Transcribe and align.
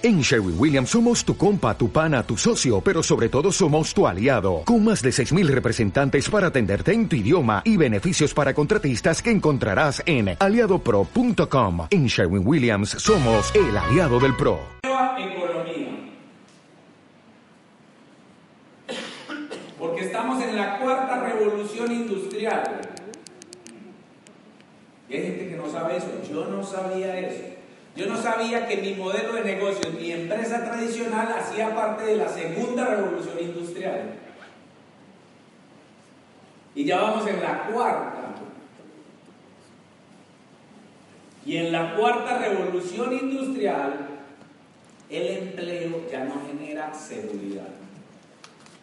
En 0.00 0.20
Sherwin 0.20 0.54
Williams 0.56 0.90
somos 0.90 1.24
tu 1.24 1.36
compa, 1.36 1.76
tu 1.76 1.90
pana, 1.90 2.22
tu 2.22 2.36
socio, 2.36 2.80
pero 2.80 3.02
sobre 3.02 3.28
todo 3.28 3.50
somos 3.50 3.92
tu 3.92 4.06
aliado, 4.06 4.62
con 4.64 4.84
más 4.84 5.02
de 5.02 5.10
6.000 5.10 5.48
representantes 5.48 6.30
para 6.30 6.46
atenderte 6.46 6.92
en 6.92 7.08
tu 7.08 7.16
idioma 7.16 7.62
y 7.64 7.76
beneficios 7.76 8.32
para 8.32 8.54
contratistas 8.54 9.20
que 9.20 9.32
encontrarás 9.32 10.00
en 10.06 10.36
aliadopro.com. 10.38 11.88
En 11.90 12.06
Sherwin 12.06 12.46
Williams 12.46 12.90
somos 12.90 13.52
el 13.56 13.76
aliado 13.76 14.20
del 14.20 14.36
PRO. 14.36 14.60
Economía. 15.18 16.12
Porque 19.80 20.02
estamos 20.02 20.40
en 20.44 20.54
la 20.54 20.78
cuarta 20.78 21.24
revolución 21.24 21.90
industrial. 21.90 22.82
Hay 25.10 25.22
gente 25.22 25.48
que 25.48 25.56
no 25.56 25.68
sabe 25.68 25.96
eso. 25.96 26.06
Yo 26.30 26.44
no 26.44 26.62
sabía 26.62 27.18
eso. 27.18 27.57
Yo 27.98 28.06
no 28.06 28.16
sabía 28.16 28.68
que 28.68 28.76
mi 28.76 28.94
modelo 28.94 29.32
de 29.32 29.42
negocio, 29.42 29.90
mi 29.90 30.12
empresa 30.12 30.64
tradicional, 30.64 31.34
hacía 31.36 31.74
parte 31.74 32.04
de 32.04 32.16
la 32.16 32.28
segunda 32.28 32.84
revolución 32.84 33.36
industrial. 33.40 34.14
Y 36.76 36.84
ya 36.84 37.00
vamos 37.00 37.26
en 37.26 37.40
la 37.40 37.64
cuarta. 37.64 38.36
Y 41.44 41.56
en 41.56 41.72
la 41.72 41.96
cuarta 41.96 42.38
revolución 42.38 43.14
industrial, 43.14 44.06
el 45.10 45.26
empleo 45.38 46.08
ya 46.08 46.24
no 46.24 46.40
genera 46.46 46.94
seguridad. 46.94 47.66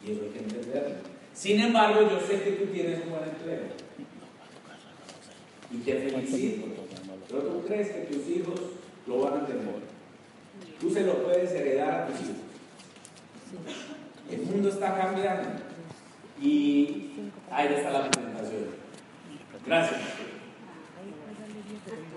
Y 0.06 0.12
eso 0.12 0.24
hay 0.24 0.30
que 0.32 0.40
entenderlo. 0.40 0.96
Sin 1.34 1.62
embargo, 1.62 2.02
yo 2.02 2.20
sé 2.20 2.44
que 2.44 2.52
tú 2.52 2.66
tienes 2.66 3.02
un 3.06 3.12
buen 3.12 3.24
empleo. 3.24 3.64
Y 5.72 5.78
te 5.78 6.00
felicito. 6.00 6.66
Pero 7.30 7.42
tú 7.44 7.66
crees 7.66 7.90
que 7.92 8.02
tus 8.14 8.28
hijos 8.28 8.60
lo 9.08 9.20
van 9.20 9.42
a 9.42 9.46
tener. 9.46 9.64
Tú 10.80 10.90
se 10.90 11.02
lo 11.02 11.24
puedes 11.24 11.52
heredar 11.52 12.02
a 12.02 12.08
tus 12.08 12.22
hijos. 12.22 12.36
El 14.30 14.42
mundo 14.42 14.70
está 14.70 14.96
cambiando. 14.96 15.50
Y 16.42 17.12
ahí 17.52 17.68
está 17.74 17.92
la 17.92 18.10
presentación. 18.10 18.66
Gracias. 19.66 20.02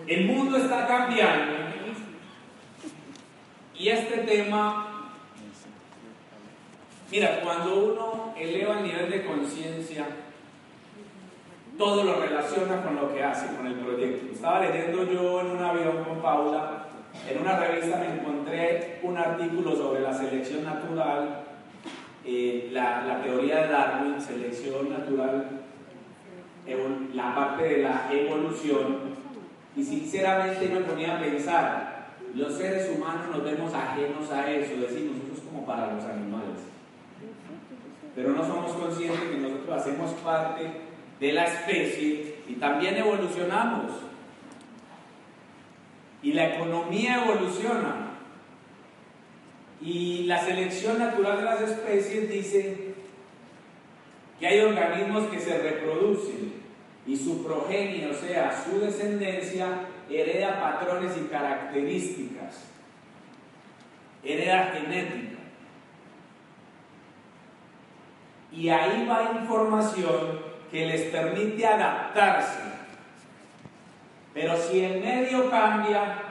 El 0.06 0.27
mundo 0.27 0.56
está 0.56 0.86
cambiando. 0.86 1.53
Y 3.78 3.89
este 3.91 4.19
tema, 4.19 5.12
mira, 7.11 7.41
cuando 7.42 7.92
uno 7.92 8.34
eleva 8.36 8.78
el 8.78 8.84
nivel 8.84 9.11
de 9.11 9.25
conciencia, 9.25 10.06
todo 11.79 12.03
lo 12.03 12.21
relaciona 12.21 12.83
con 12.83 12.97
lo 12.97 13.15
que 13.15 13.23
hace, 13.23 13.55
con 13.57 13.67
el 13.67 13.75
proyecto. 13.75 14.34
Estaba 14.34 14.61
leyendo 14.61 15.05
yo 15.05 15.41
en 15.41 15.53
un 15.53 15.62
avión 15.62 16.05
con 16.05 16.21
Paula, 16.21 16.87
en 17.31 17.41
una 17.41 17.57
revista 17.57 17.98
me 17.98 18.21
encontré 18.21 18.98
un 19.03 19.17
artículo 19.17 19.77
sobre 19.77 20.01
la 20.01 20.12
selección 20.12 20.65
natural, 20.65 21.45
eh, 22.25 22.69
la, 22.73 23.21
teoría 23.23 23.62
de 23.62 23.69
Darwin, 23.69 24.21
selección 24.21 24.91
natural, 24.91 25.62
la 27.15 27.34
parte 27.34 27.62
de 27.62 27.83
la 27.83 28.09
evolución, 28.11 29.17
y 29.77 29.84
sinceramente 29.84 30.69
me 30.69 30.81
ponía 30.81 31.17
a 31.17 31.21
pensar, 31.21 32.09
los 32.34 32.55
seres 32.55 32.91
humanos 32.95 33.29
nos 33.33 33.45
vemos 33.45 33.73
ajenos 33.73 34.31
a 34.31 34.51
eso, 34.51 34.81
decimos, 34.81 35.17
eso 35.17 35.34
es 35.34 35.41
como 35.41 35.65
para 35.65 35.95
los 35.95 36.05
animales. 36.05 36.59
Pero 38.15 38.31
no 38.31 38.45
somos 38.45 38.73
conscientes 38.73 39.31
que 39.31 39.39
nosotros 39.39 39.79
hacemos 39.79 40.11
parte 40.15 40.88
de 41.20 41.33
la 41.33 41.44
especie 41.44 42.36
y 42.48 42.55
también 42.55 42.97
evolucionamos. 42.97 43.92
Y 46.22 46.33
la 46.33 46.55
economía 46.55 47.22
evoluciona. 47.25 48.08
Y 49.80 50.25
la 50.25 50.44
selección 50.44 50.98
natural 50.98 51.38
de 51.38 51.44
las 51.44 51.60
especies 51.60 52.28
dice 52.28 52.94
que 54.41 54.47
hay 54.47 54.60
organismos 54.60 55.27
que 55.28 55.38
se 55.38 55.58
reproducen 55.58 56.52
y 57.06 57.16
su 57.16 57.44
progenie, 57.44 58.10
o 58.10 58.14
sea, 58.14 58.64
su 58.64 58.81
descendencia, 58.81 59.87
hereda 60.10 60.60
patrones 60.60 61.16
y 61.16 61.28
características, 61.28 62.64
hereda 64.25 64.72
genética. 64.75 65.38
Y 68.53 68.69
ahí 68.69 69.06
va 69.06 69.38
información 69.41 70.47
que 70.71 70.87
les 70.87 71.03
permite 71.11 71.67
adaptarse. 71.67 72.61
Pero 74.34 74.56
si 74.56 74.84
el 74.84 75.01
medio 75.01 75.51
cambia, 75.51 76.23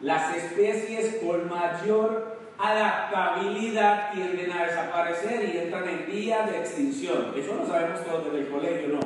las 0.00 0.34
especies 0.36 1.16
con 1.22 1.48
mayor 1.48 2.38
adaptabilidad 2.58 4.12
tienden 4.12 4.52
a 4.52 4.64
desaparecer 4.64 5.48
y 5.48 5.58
entran 5.58 5.88
en 5.88 6.06
vía 6.06 6.42
de 6.42 6.58
extinción. 6.58 7.32
Eso 7.36 7.54
lo 7.54 7.66
sabemos 7.66 8.04
todos 8.04 8.26
desde 8.26 8.40
el 8.40 8.48
colegio, 8.48 8.88
¿no? 8.88 9.00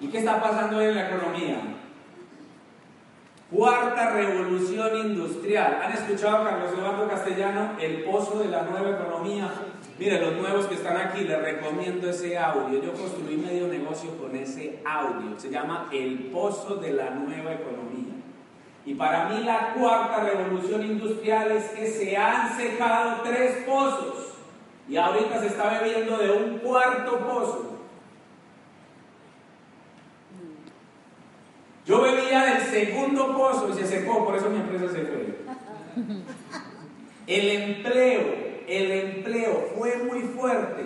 ¿Y 0.00 0.08
qué 0.08 0.18
está 0.18 0.42
pasando 0.42 0.80
en 0.80 0.94
la 0.94 1.08
economía? 1.08 1.56
Cuarta 3.50 4.10
revolución 4.10 4.96
industrial. 4.96 5.80
¿Han 5.82 5.92
escuchado 5.92 6.38
a 6.38 6.50
Carlos 6.50 6.72
Eduardo 6.72 7.08
Castellano, 7.08 7.72
el 7.80 8.04
pozo 8.04 8.40
de 8.40 8.48
la 8.48 8.62
nueva 8.62 8.90
economía? 8.90 9.50
Mire, 9.98 10.20
los 10.20 10.34
nuevos 10.34 10.66
que 10.66 10.74
están 10.74 10.98
aquí, 10.98 11.24
les 11.24 11.40
recomiendo 11.40 12.10
ese 12.10 12.36
audio. 12.36 12.82
Yo 12.82 12.92
construí 12.92 13.36
medio 13.38 13.66
negocio 13.66 14.10
con 14.18 14.36
ese 14.36 14.80
audio. 14.84 15.38
Se 15.38 15.48
llama 15.48 15.88
El 15.90 16.30
Pozo 16.32 16.76
de 16.76 16.92
la 16.92 17.10
Nueva 17.10 17.54
Economía. 17.54 18.14
Y 18.84 18.94
para 18.94 19.30
mí 19.30 19.42
la 19.42 19.72
cuarta 19.72 20.22
revolución 20.22 20.84
industrial 20.84 21.50
es 21.50 21.64
que 21.70 21.86
se 21.86 22.16
han 22.16 22.54
secado 22.56 23.22
tres 23.22 23.64
pozos. 23.64 24.34
Y 24.86 24.98
ahorita 24.98 25.40
se 25.40 25.46
está 25.46 25.80
bebiendo 25.80 26.18
de 26.18 26.30
un 26.30 26.58
cuarto 26.58 27.18
pozo. 27.20 27.78
Yo 31.86 32.02
bebía 32.02 32.44
del 32.44 32.62
segundo 32.62 33.34
pozo 33.34 33.70
y 33.70 33.74
se 33.74 33.86
secó, 33.86 34.26
por 34.26 34.36
eso 34.36 34.50
mi 34.50 34.58
empresa 34.58 34.88
se 34.92 35.04
fue. 35.04 35.36
El 37.26 37.48
empleo 37.48 38.45
el 38.66 38.90
empleo 38.90 39.70
fue 39.76 39.96
muy 39.98 40.20
fuerte 40.20 40.84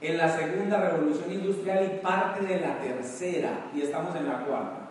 en 0.00 0.16
la 0.16 0.36
segunda 0.36 0.80
revolución 0.80 1.32
industrial 1.32 1.84
y 1.84 1.98
parte 2.02 2.44
de 2.44 2.60
la 2.60 2.78
tercera, 2.78 3.66
y 3.74 3.82
estamos 3.82 4.14
en 4.16 4.28
la 4.28 4.40
cuarta. 4.44 4.90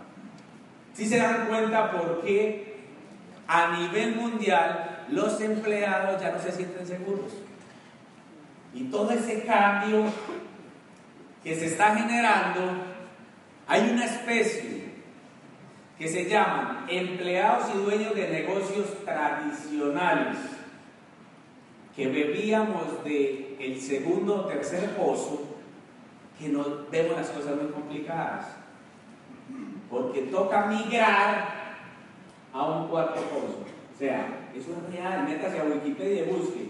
Si 0.94 1.06
se 1.06 1.18
dan 1.18 1.48
cuenta 1.48 1.92
por 1.92 2.22
qué 2.22 2.78
a 3.48 3.78
nivel 3.78 4.16
mundial 4.16 5.06
los 5.10 5.40
empleados 5.42 6.22
ya 6.22 6.32
no 6.32 6.40
se 6.40 6.52
sienten 6.52 6.86
seguros. 6.86 7.34
Y 8.74 8.86
todo 8.86 9.12
ese 9.12 9.44
cambio 9.44 10.06
que 11.44 11.56
se 11.56 11.66
está 11.66 11.96
generando, 11.96 12.62
hay 13.68 13.90
una 13.90 14.06
especie 14.06 14.92
que 15.98 16.08
se 16.08 16.30
llaman 16.30 16.86
empleados 16.88 17.68
y 17.76 17.78
dueños 17.80 18.16
de 18.16 18.30
negocios 18.30 19.04
tradicionales 19.04 20.38
que 22.02 22.08
bebíamos 22.08 23.04
de 23.04 23.56
el 23.60 23.80
segundo 23.80 24.38
o 24.38 24.46
tercer 24.46 24.96
pozo, 24.96 25.40
que 26.40 26.50
nos 26.50 26.90
vemos 26.90 27.16
las 27.16 27.30
cosas 27.30 27.56
muy 27.62 27.72
complicadas. 27.72 28.48
Porque 29.88 30.24
toca 30.24 30.66
migrar 30.66 31.76
a 32.52 32.66
un 32.66 32.88
cuarto 32.88 33.22
pozo. 33.22 33.66
O 33.94 34.00
sea, 34.00 34.50
eso 34.56 34.72
es 34.72 34.94
real. 34.96 35.28
Métase 35.28 35.60
a 35.60 35.64
Wikipedia 35.66 36.26
y 36.26 36.30
busque 36.32 36.70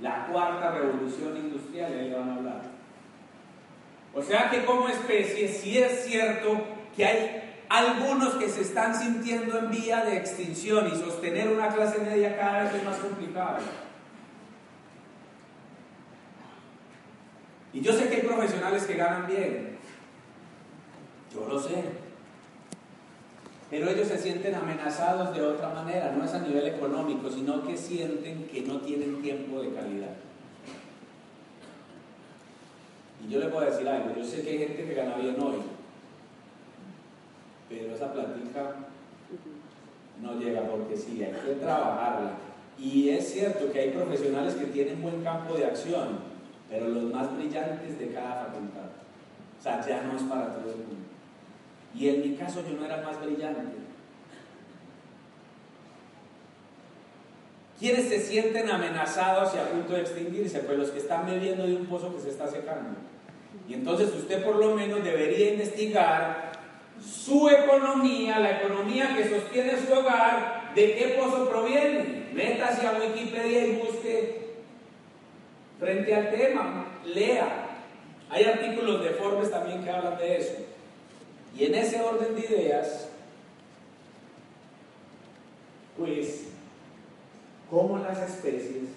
la 0.00 0.26
cuarta 0.26 0.70
revolución 0.70 1.36
industrial, 1.38 1.92
ahí 1.92 2.12
van 2.12 2.30
a 2.30 2.34
hablar. 2.36 2.62
O 4.14 4.22
sea 4.22 4.48
que 4.48 4.64
como 4.64 4.88
especie 4.88 5.48
sí 5.48 5.76
es 5.76 6.04
cierto 6.04 6.56
que 6.94 7.04
hay 7.04 7.64
algunos 7.68 8.34
que 8.34 8.48
se 8.48 8.60
están 8.60 8.94
sintiendo 8.94 9.58
en 9.58 9.70
vía 9.70 10.04
de 10.04 10.16
extinción 10.16 10.86
y 10.86 10.96
sostener 10.96 11.48
una 11.48 11.68
clase 11.68 11.98
media 11.98 12.36
cada 12.36 12.62
vez 12.62 12.74
es 12.74 12.84
más 12.84 12.98
complicado. 12.98 13.58
Y 17.76 17.82
yo 17.82 17.92
sé 17.92 18.08
que 18.08 18.16
hay 18.16 18.22
profesionales 18.22 18.84
que 18.84 18.96
ganan 18.96 19.26
bien. 19.26 19.76
Yo 21.32 21.46
lo 21.46 21.60
sé. 21.60 21.74
Pero 23.68 23.90
ellos 23.90 24.08
se 24.08 24.16
sienten 24.16 24.54
amenazados 24.54 25.34
de 25.34 25.42
otra 25.42 25.68
manera, 25.68 26.12
no 26.12 26.24
es 26.24 26.32
a 26.32 26.40
nivel 26.40 26.66
económico, 26.68 27.28
sino 27.28 27.66
que 27.66 27.76
sienten 27.76 28.44
que 28.46 28.62
no 28.62 28.80
tienen 28.80 29.20
tiempo 29.20 29.60
de 29.60 29.74
calidad. 29.74 30.14
Y 33.22 33.30
yo 33.30 33.40
le 33.40 33.48
puedo 33.48 33.70
decir 33.70 33.86
algo, 33.86 34.14
yo 34.16 34.24
sé 34.24 34.40
que 34.40 34.50
hay 34.50 34.58
gente 34.58 34.86
que 34.86 34.94
gana 34.94 35.16
bien 35.16 35.36
hoy, 35.38 35.56
pero 37.68 37.94
esa 37.94 38.12
plática 38.12 38.76
no 40.22 40.40
llega 40.40 40.62
porque 40.62 40.96
sí, 40.96 41.22
hay 41.22 41.32
que 41.32 41.60
trabajarla. 41.60 42.30
Y 42.78 43.10
es 43.10 43.32
cierto 43.32 43.70
que 43.70 43.80
hay 43.80 43.90
profesionales 43.90 44.54
que 44.54 44.66
tienen 44.66 45.02
buen 45.02 45.22
campo 45.22 45.54
de 45.54 45.66
acción, 45.66 46.35
pero 46.70 46.88
los 46.88 47.04
más 47.04 47.34
brillantes 47.36 47.98
de 47.98 48.12
cada 48.12 48.46
facultad. 48.46 48.90
O 49.58 49.62
sea, 49.62 49.86
ya 49.86 50.02
no 50.02 50.16
es 50.16 50.22
para 50.22 50.54
todo 50.54 50.70
el 50.70 50.78
mundo. 50.78 51.06
Y 51.94 52.08
en 52.08 52.20
mi 52.22 52.36
caso 52.36 52.62
yo 52.68 52.76
no 52.76 52.84
era 52.84 53.02
más 53.02 53.20
brillante. 53.20 53.76
¿Quiénes 57.78 58.08
se 58.08 58.20
sienten 58.20 58.70
amenazados 58.70 59.54
y 59.54 59.58
a 59.58 59.70
punto 59.70 59.92
de 59.92 60.00
extinguirse? 60.00 60.60
Pues 60.60 60.78
los 60.78 60.90
que 60.90 60.98
están 60.98 61.26
bebiendo 61.26 61.66
de 61.66 61.76
un 61.76 61.86
pozo 61.86 62.14
que 62.14 62.22
se 62.22 62.30
está 62.30 62.48
secando. 62.48 62.98
Y 63.68 63.74
entonces 63.74 64.14
usted 64.14 64.44
por 64.44 64.56
lo 64.56 64.74
menos 64.74 65.04
debería 65.04 65.52
investigar 65.52 66.52
su 67.02 67.48
economía, 67.48 68.38
la 68.38 68.62
economía 68.62 69.14
que 69.14 69.28
sostiene 69.28 69.74
su 69.76 69.92
hogar, 69.92 70.72
de 70.74 70.94
qué 70.94 71.18
pozo 71.20 71.48
proviene. 71.48 72.30
Métase 72.32 72.86
a 72.86 72.98
Wikipedia 72.98 73.66
y 73.66 73.76
busque 73.76 74.45
frente 75.78 76.14
al 76.14 76.30
tema, 76.30 76.86
lea. 77.04 77.66
Hay 78.30 78.44
artículos 78.44 79.04
de 79.04 79.10
Forbes 79.10 79.50
también 79.50 79.84
que 79.84 79.90
hablan 79.90 80.18
de 80.18 80.38
eso. 80.38 80.54
Y 81.56 81.64
en 81.64 81.74
ese 81.74 82.00
orden 82.00 82.34
de 82.34 82.40
ideas, 82.40 83.08
pues, 85.96 86.48
como 87.70 87.98
las 87.98 88.18
especies, 88.18 88.88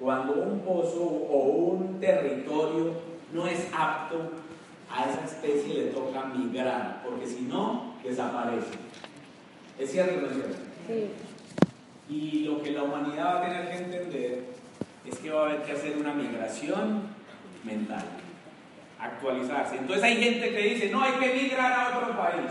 cuando 0.00 0.34
un 0.34 0.60
pozo 0.60 1.02
o 1.02 1.36
un 1.38 2.00
territorio 2.00 2.92
no 3.32 3.46
es 3.46 3.66
apto, 3.76 4.30
a 4.90 5.10
esa 5.10 5.24
especie 5.24 5.74
le 5.74 5.90
toca 5.90 6.26
migrar, 6.26 7.02
porque 7.04 7.26
si 7.26 7.42
no, 7.42 7.94
desaparece. 8.04 8.78
¿Es 9.78 9.90
cierto 9.90 10.18
o 10.18 10.20
no 10.22 10.26
es 10.28 10.34
cierto? 10.34 10.56
Sí. 10.86 11.10
Y 12.08 12.44
lo 12.44 12.62
que 12.62 12.70
la 12.70 12.84
humanidad 12.84 13.24
va 13.24 13.38
a 13.40 13.42
tener 13.42 13.68
que 13.68 13.76
entender 13.76 14.55
es 15.08 15.18
que 15.18 15.30
va 15.30 15.42
a 15.42 15.50
haber 15.50 15.62
que 15.62 15.72
hacer 15.72 15.96
una 15.96 16.12
migración 16.12 17.02
mental, 17.64 18.04
actualizarse. 18.98 19.76
Entonces 19.76 20.04
hay 20.04 20.16
gente 20.16 20.50
que 20.50 20.62
dice, 20.62 20.90
no, 20.90 21.02
hay 21.02 21.12
que 21.12 21.42
migrar 21.42 21.72
a 21.72 21.98
otro 21.98 22.16
país. 22.16 22.50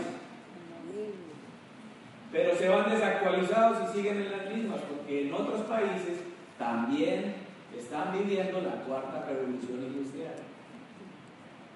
Pero 2.32 2.54
se 2.56 2.68
van 2.68 2.90
desactualizados 2.90 3.88
y 3.88 3.96
siguen 3.96 4.20
en 4.22 4.32
las 4.32 4.54
mismas, 4.54 4.80
porque 4.80 5.26
en 5.26 5.32
otros 5.32 5.62
países 5.62 6.20
también 6.58 7.34
están 7.76 8.12
viviendo 8.12 8.60
la 8.60 8.82
cuarta 8.82 9.26
revolución 9.26 9.82
industrial. 9.82 10.34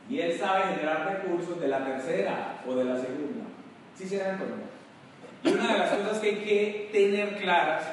Y 0.09 0.21
él 0.21 0.37
sabe 0.37 0.75
generar 0.75 1.23
recursos 1.23 1.61
de 1.61 1.69
la 1.69 1.85
tercera 1.85 2.63
o 2.67 2.75
de 2.75 2.85
la 2.85 2.97
segunda. 2.97 3.45
¿Sí 3.97 4.09
se 4.09 4.19
dan 4.19 4.39
cuenta? 4.39 4.57
Y 5.45 5.49
una 5.49 5.73
de 5.73 5.79
las 5.79 5.91
cosas 5.91 6.19
que 6.19 6.29
hay 6.29 6.37
que 6.37 6.89
tener 6.93 7.37
claras, 7.37 7.85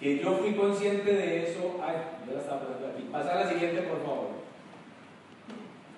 que 0.00 0.18
yo 0.18 0.34
fui 0.38 0.54
consciente 0.54 1.12
de 1.12 1.50
eso, 1.50 1.78
ay, 1.86 1.96
yo 2.26 2.34
la 2.34 2.40
estaba 2.40 2.60
poniendo 2.60 2.88
aquí. 2.88 3.02
Pasa 3.12 3.32
a 3.32 3.44
la 3.44 3.50
siguiente, 3.50 3.82
por 3.82 4.02
favor. 4.02 4.28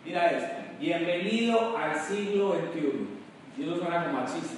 Mira 0.04 0.26
esto. 0.26 0.56
Bienvenido 0.81 1.78
al 1.78 1.99
siglo 2.00 2.54
XXI. 2.54 3.06
Y 3.56 3.62
eso 3.62 3.76
suena 3.76 4.04
como 4.04 4.19
machista. 4.19 4.56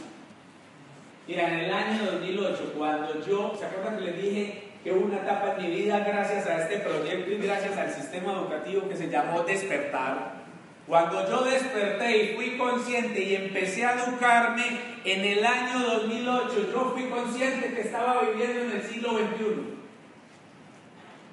Mira, 1.28 1.48
en 1.48 1.58
el 1.60 1.72
año 1.72 2.12
2008, 2.12 2.72
cuando 2.76 3.20
yo, 3.26 3.54
¿se 3.58 3.66
acuerdan 3.66 3.98
que 3.98 4.04
les 4.04 4.22
dije 4.22 4.62
que 4.82 4.92
hubo 4.92 5.06
una 5.06 5.18
etapa 5.18 5.56
en 5.58 5.62
mi 5.62 5.76
vida 5.76 5.98
gracias 5.98 6.46
a 6.46 6.62
este 6.62 6.78
proyecto 6.78 7.30
y 7.30 7.38
gracias 7.38 7.76
al 7.76 7.90
sistema 7.90 8.32
educativo 8.32 8.88
que 8.88 8.96
se 8.96 9.10
llamó 9.10 9.42
Despertar? 9.42 10.33
Cuando 10.86 11.26
yo 11.26 11.44
desperté 11.44 12.24
y 12.24 12.36
fui 12.36 12.58
consciente 12.58 13.22
y 13.22 13.34
empecé 13.34 13.86
a 13.86 14.04
educarme 14.04 14.64
en 15.04 15.24
el 15.24 15.44
año 15.44 15.78
2008, 15.80 16.70
yo 16.72 16.90
fui 16.94 17.04
consciente 17.04 17.72
que 17.74 17.80
estaba 17.80 18.20
viviendo 18.22 18.60
en 18.62 18.72
el 18.72 18.82
siglo 18.82 19.12
XXI. 19.12 19.74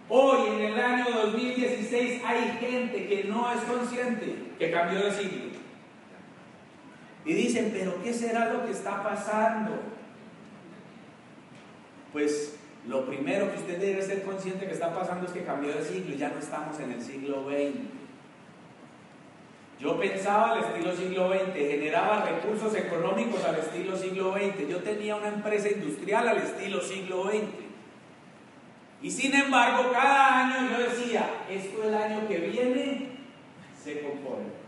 Hoy, 0.08 0.50
en 0.56 0.62
el 0.62 0.80
año 0.80 1.06
2016, 1.10 2.22
hay 2.26 2.58
gente 2.60 3.08
que 3.08 3.26
no 3.26 3.52
es 3.54 3.62
consciente 3.62 4.36
que 4.58 4.72
cambió 4.72 5.04
de 5.04 5.12
siglo. 5.12 5.52
Y 7.26 7.34
dicen, 7.34 7.72
pero 7.74 8.02
¿qué 8.02 8.14
será 8.14 8.54
lo 8.54 8.66
que 8.66 8.72
está 8.72 9.04
pasando? 9.04 9.80
Pues 12.14 12.58
lo 12.88 13.06
primero 13.06 13.52
que 13.52 13.60
usted 13.60 13.80
debe 13.80 14.02
ser 14.02 14.24
consciente 14.24 14.66
que 14.66 14.74
está 14.74 14.94
pasando 14.94 15.28
es 15.28 15.34
que 15.34 15.44
cambió 15.44 15.74
de 15.74 15.84
siglo 15.84 16.16
y 16.16 16.18
ya 16.18 16.30
no 16.30 16.40
estamos 16.40 16.80
en 16.80 16.94
el 16.94 17.02
siglo 17.02 17.46
XX. 17.50 18.01
Yo 19.82 20.00
pensaba 20.00 20.52
al 20.52 20.60
estilo 20.60 20.96
siglo 20.96 21.32
XX, 21.32 21.54
generaba 21.56 22.24
recursos 22.24 22.76
económicos 22.76 23.44
al 23.44 23.56
estilo 23.56 23.98
siglo 23.98 24.34
XX, 24.34 24.70
yo 24.70 24.78
tenía 24.78 25.16
una 25.16 25.30
empresa 25.30 25.70
industrial 25.70 26.28
al 26.28 26.38
estilo 26.38 26.82
siglo 26.82 27.24
XX. 27.24 27.42
Y 29.02 29.10
sin 29.10 29.34
embargo, 29.34 29.92
cada 29.92 30.42
año 30.42 30.70
yo 30.70 30.84
decía, 30.84 31.26
esto 31.50 31.84
el 31.84 31.96
año 31.96 32.28
que 32.28 32.38
viene 32.38 33.10
se 33.84 34.02
compone. 34.02 34.62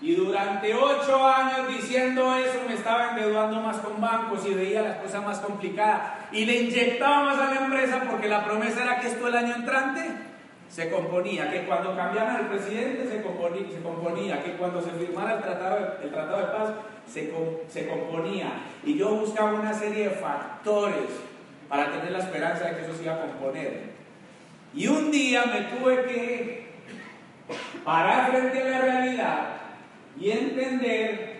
Y 0.00 0.14
durante 0.14 0.72
ocho 0.72 1.26
años 1.26 1.66
diciendo 1.66 2.36
eso 2.36 2.60
me 2.68 2.74
estaba 2.74 3.10
endeudando 3.10 3.60
más 3.60 3.78
con 3.78 4.00
bancos 4.00 4.46
y 4.46 4.54
veía 4.54 4.82
las 4.82 4.98
cosas 4.98 5.24
más 5.24 5.40
complicadas. 5.40 6.12
Y 6.30 6.44
le 6.44 6.62
inyectaba 6.62 7.24
más 7.24 7.38
a 7.40 7.54
la 7.54 7.60
empresa 7.62 8.04
porque 8.08 8.28
la 8.28 8.44
promesa 8.44 8.84
era 8.84 9.00
que 9.00 9.08
esto 9.08 9.26
el 9.26 9.34
año 9.34 9.56
entrante 9.56 10.27
se 10.68 10.90
componía, 10.90 11.50
que 11.50 11.64
cuando 11.64 11.96
cambiara 11.96 12.40
el 12.40 12.46
presidente 12.46 13.08
se 13.08 13.22
componía, 13.22 13.66
se 13.70 13.80
componía, 13.80 14.42
que 14.42 14.52
cuando 14.52 14.82
se 14.82 14.90
firmara 14.90 15.36
el 15.36 15.42
tratado, 15.42 15.96
el 16.02 16.10
tratado 16.10 16.38
de 16.38 16.46
paz 16.46 16.70
se, 17.06 17.32
se 17.68 17.88
componía. 17.88 18.52
Y 18.84 18.96
yo 18.96 19.10
buscaba 19.10 19.54
una 19.54 19.72
serie 19.72 20.10
de 20.10 20.14
factores 20.16 21.08
para 21.68 21.90
tener 21.90 22.12
la 22.12 22.18
esperanza 22.18 22.66
de 22.66 22.76
que 22.76 22.82
eso 22.82 22.94
se 22.94 23.04
iba 23.04 23.14
a 23.14 23.20
componer. 23.20 23.98
Y 24.74 24.86
un 24.86 25.10
día 25.10 25.44
me 25.46 25.62
tuve 25.62 26.04
que 26.04 26.68
parar 27.84 28.30
frente 28.30 28.62
a 28.62 28.70
la 28.70 28.78
realidad 28.80 29.48
y 30.20 30.30
entender 30.30 31.38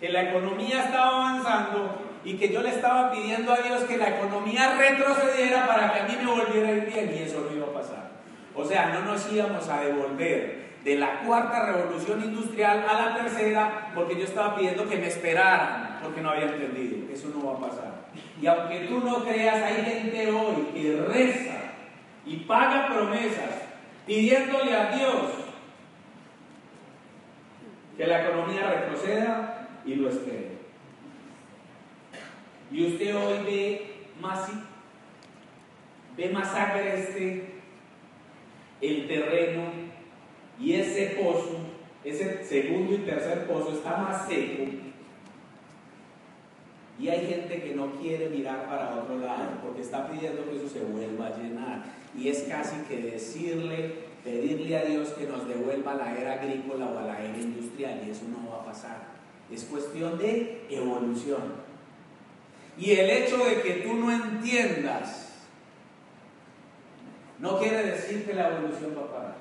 que 0.00 0.08
la 0.08 0.30
economía 0.30 0.84
estaba 0.84 1.30
avanzando 1.30 2.11
y 2.24 2.34
que 2.34 2.52
yo 2.52 2.62
le 2.62 2.70
estaba 2.70 3.10
pidiendo 3.10 3.52
a 3.52 3.58
Dios 3.58 3.82
que 3.84 3.96
la 3.96 4.16
economía 4.16 4.76
retrocediera 4.76 5.66
para 5.66 5.92
que 5.92 6.00
a 6.00 6.04
mí 6.04 6.16
me 6.22 6.30
volviera 6.30 6.68
a 6.68 6.72
ir 6.72 6.86
bien 6.86 7.14
y 7.16 7.22
eso 7.22 7.46
no 7.48 7.56
iba 7.56 7.66
a 7.66 7.72
pasar. 7.72 8.10
O 8.54 8.64
sea, 8.64 8.90
no 8.90 9.00
nos 9.00 9.32
íbamos 9.32 9.68
a 9.68 9.80
devolver 9.80 10.62
de 10.84 10.96
la 10.96 11.20
cuarta 11.20 11.72
revolución 11.72 12.22
industrial 12.24 12.84
a 12.88 12.94
la 12.94 13.14
tercera 13.16 13.92
porque 13.94 14.16
yo 14.16 14.24
estaba 14.24 14.56
pidiendo 14.56 14.88
que 14.88 14.96
me 14.96 15.06
esperaran 15.06 15.98
porque 16.02 16.20
no 16.20 16.30
había 16.30 16.46
entendido. 16.46 17.12
Eso 17.12 17.28
no 17.28 17.46
va 17.46 17.56
a 17.56 17.70
pasar. 17.70 17.92
Y 18.40 18.46
aunque 18.46 18.80
tú 18.80 19.00
no 19.00 19.24
creas, 19.24 19.62
hay 19.62 19.84
gente 19.84 20.30
hoy 20.30 20.68
que 20.74 21.04
reza 21.08 21.58
y 22.26 22.36
paga 22.38 22.88
promesas 22.88 23.62
pidiéndole 24.06 24.74
a 24.74 24.90
Dios 24.90 25.42
que 27.96 28.06
la 28.06 28.22
economía 28.22 28.68
retroceda 28.68 29.68
y 29.84 29.94
lo 29.94 30.08
espere. 30.08 30.51
Y 32.72 32.86
usted 32.86 33.14
hoy 33.14 33.44
ve 33.44 33.86
más, 34.20 34.48
ve 36.16 36.28
más 36.30 36.54
agreste 36.54 37.44
el 38.80 39.06
terreno 39.06 39.62
y 40.58 40.72
ese 40.74 41.18
pozo, 41.20 41.58
ese 42.02 42.42
segundo 42.42 42.94
y 42.94 42.98
tercer 42.98 43.46
pozo 43.46 43.74
está 43.74 43.98
más 43.98 44.26
seco. 44.26 44.64
Y 46.98 47.08
hay 47.08 47.26
gente 47.26 47.62
que 47.62 47.74
no 47.74 47.92
quiere 48.00 48.28
mirar 48.28 48.66
para 48.66 48.94
otro 48.94 49.18
lado 49.18 49.58
porque 49.62 49.82
está 49.82 50.08
pidiendo 50.08 50.48
que 50.48 50.56
eso 50.56 50.68
se 50.68 50.80
vuelva 50.80 51.26
a 51.26 51.36
llenar. 51.36 51.84
Y 52.16 52.28
es 52.28 52.42
casi 52.42 52.76
que 52.88 52.98
decirle, 52.98 53.94
pedirle 54.22 54.76
a 54.76 54.84
Dios 54.84 55.08
que 55.10 55.26
nos 55.26 55.48
devuelva 55.48 55.94
la 55.94 56.16
era 56.18 56.34
agrícola 56.34 56.86
o 56.86 56.98
a 56.98 57.02
la 57.02 57.24
era 57.24 57.36
industrial. 57.36 58.02
Y 58.06 58.10
eso 58.10 58.24
no 58.28 58.50
va 58.50 58.62
a 58.62 58.64
pasar. 58.66 58.98
Es 59.50 59.64
cuestión 59.64 60.16
de 60.18 60.66
evolución. 60.70 61.61
Y 62.78 62.92
el 62.92 63.10
hecho 63.10 63.38
de 63.44 63.60
que 63.60 63.72
tú 63.86 63.94
no 63.94 64.10
entiendas 64.10 65.22
no 67.38 67.58
quiere 67.58 67.82
decir 67.82 68.24
que 68.24 68.34
la 68.34 68.48
evolución 68.48 68.96
va 68.96 69.02
a 69.02 69.12
parar. 69.12 69.36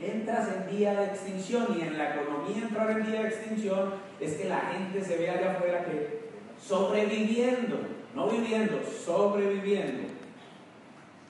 Entras 0.00 0.48
en 0.48 0.76
vía 0.76 0.92
de 0.94 1.06
extinción 1.06 1.76
y 1.76 1.82
en 1.82 1.98
la 1.98 2.14
economía 2.14 2.62
entrar 2.62 2.90
en 2.90 3.06
vía 3.06 3.22
de 3.22 3.28
extinción 3.28 3.94
es 4.20 4.34
que 4.34 4.48
la 4.48 4.60
gente 4.60 5.02
se 5.02 5.16
ve 5.16 5.30
allá 5.30 5.52
afuera 5.52 5.84
que 5.84 6.28
sobreviviendo, 6.62 7.78
no 8.14 8.28
viviendo, 8.28 8.80
sobreviviendo. 8.84 10.08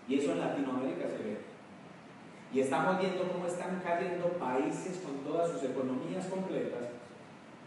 Y 0.07 0.19
eso 0.19 0.33
en 0.33 0.41
Latinoamérica 0.41 1.09
se 1.09 1.23
ve. 1.23 1.39
Y 2.53 2.61
estamos 2.61 2.99
viendo 3.01 3.31
cómo 3.31 3.47
están 3.47 3.81
cayendo 3.83 4.27
países 4.39 5.03
con 5.05 5.19
todas 5.19 5.51
sus 5.53 5.63
economías 5.63 6.27
completas 6.27 6.88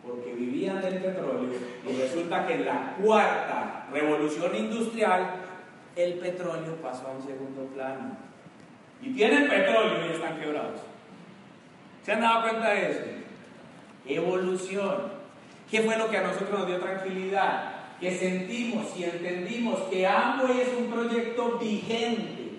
porque 0.06 0.34
vivían 0.34 0.82
del 0.82 0.96
petróleo 0.96 1.52
y 1.88 2.02
resulta 2.02 2.48
que 2.48 2.56
en 2.56 2.66
la 2.66 2.96
cuarta 3.02 3.88
revolución 3.92 4.56
industrial 4.56 5.36
el 5.96 6.14
petróleo 6.16 6.76
pasó 6.82 7.08
a 7.08 7.12
un 7.12 7.22
segundo 7.22 7.66
plano. 7.74 8.18
Y 9.02 9.14
tienen 9.14 9.50
petróleo 9.50 10.08
y 10.08 10.14
están 10.14 10.40
quebrados. 10.40 10.82
¿Se 12.04 12.14
han 12.14 12.22
dado 12.22 12.44
cuenta 12.44 12.70
de 12.70 12.92
eso? 12.92 13.02
Evolución. 14.06 15.22
¿Qué 15.70 15.82
fue 15.82 15.98
lo 15.98 16.10
que 16.10 16.18
a 16.18 16.24
nosotros 16.24 16.52
nos 16.52 16.68
dio 16.68 16.80
tranquilidad? 16.80 17.76
Que 18.00 18.16
sentimos 18.18 18.96
y 18.98 19.04
entendimos 19.04 19.80
que 19.92 20.08
Amway 20.08 20.62
es 20.62 20.70
un 20.78 20.92
proyecto 20.92 21.60
vigente, 21.60 22.58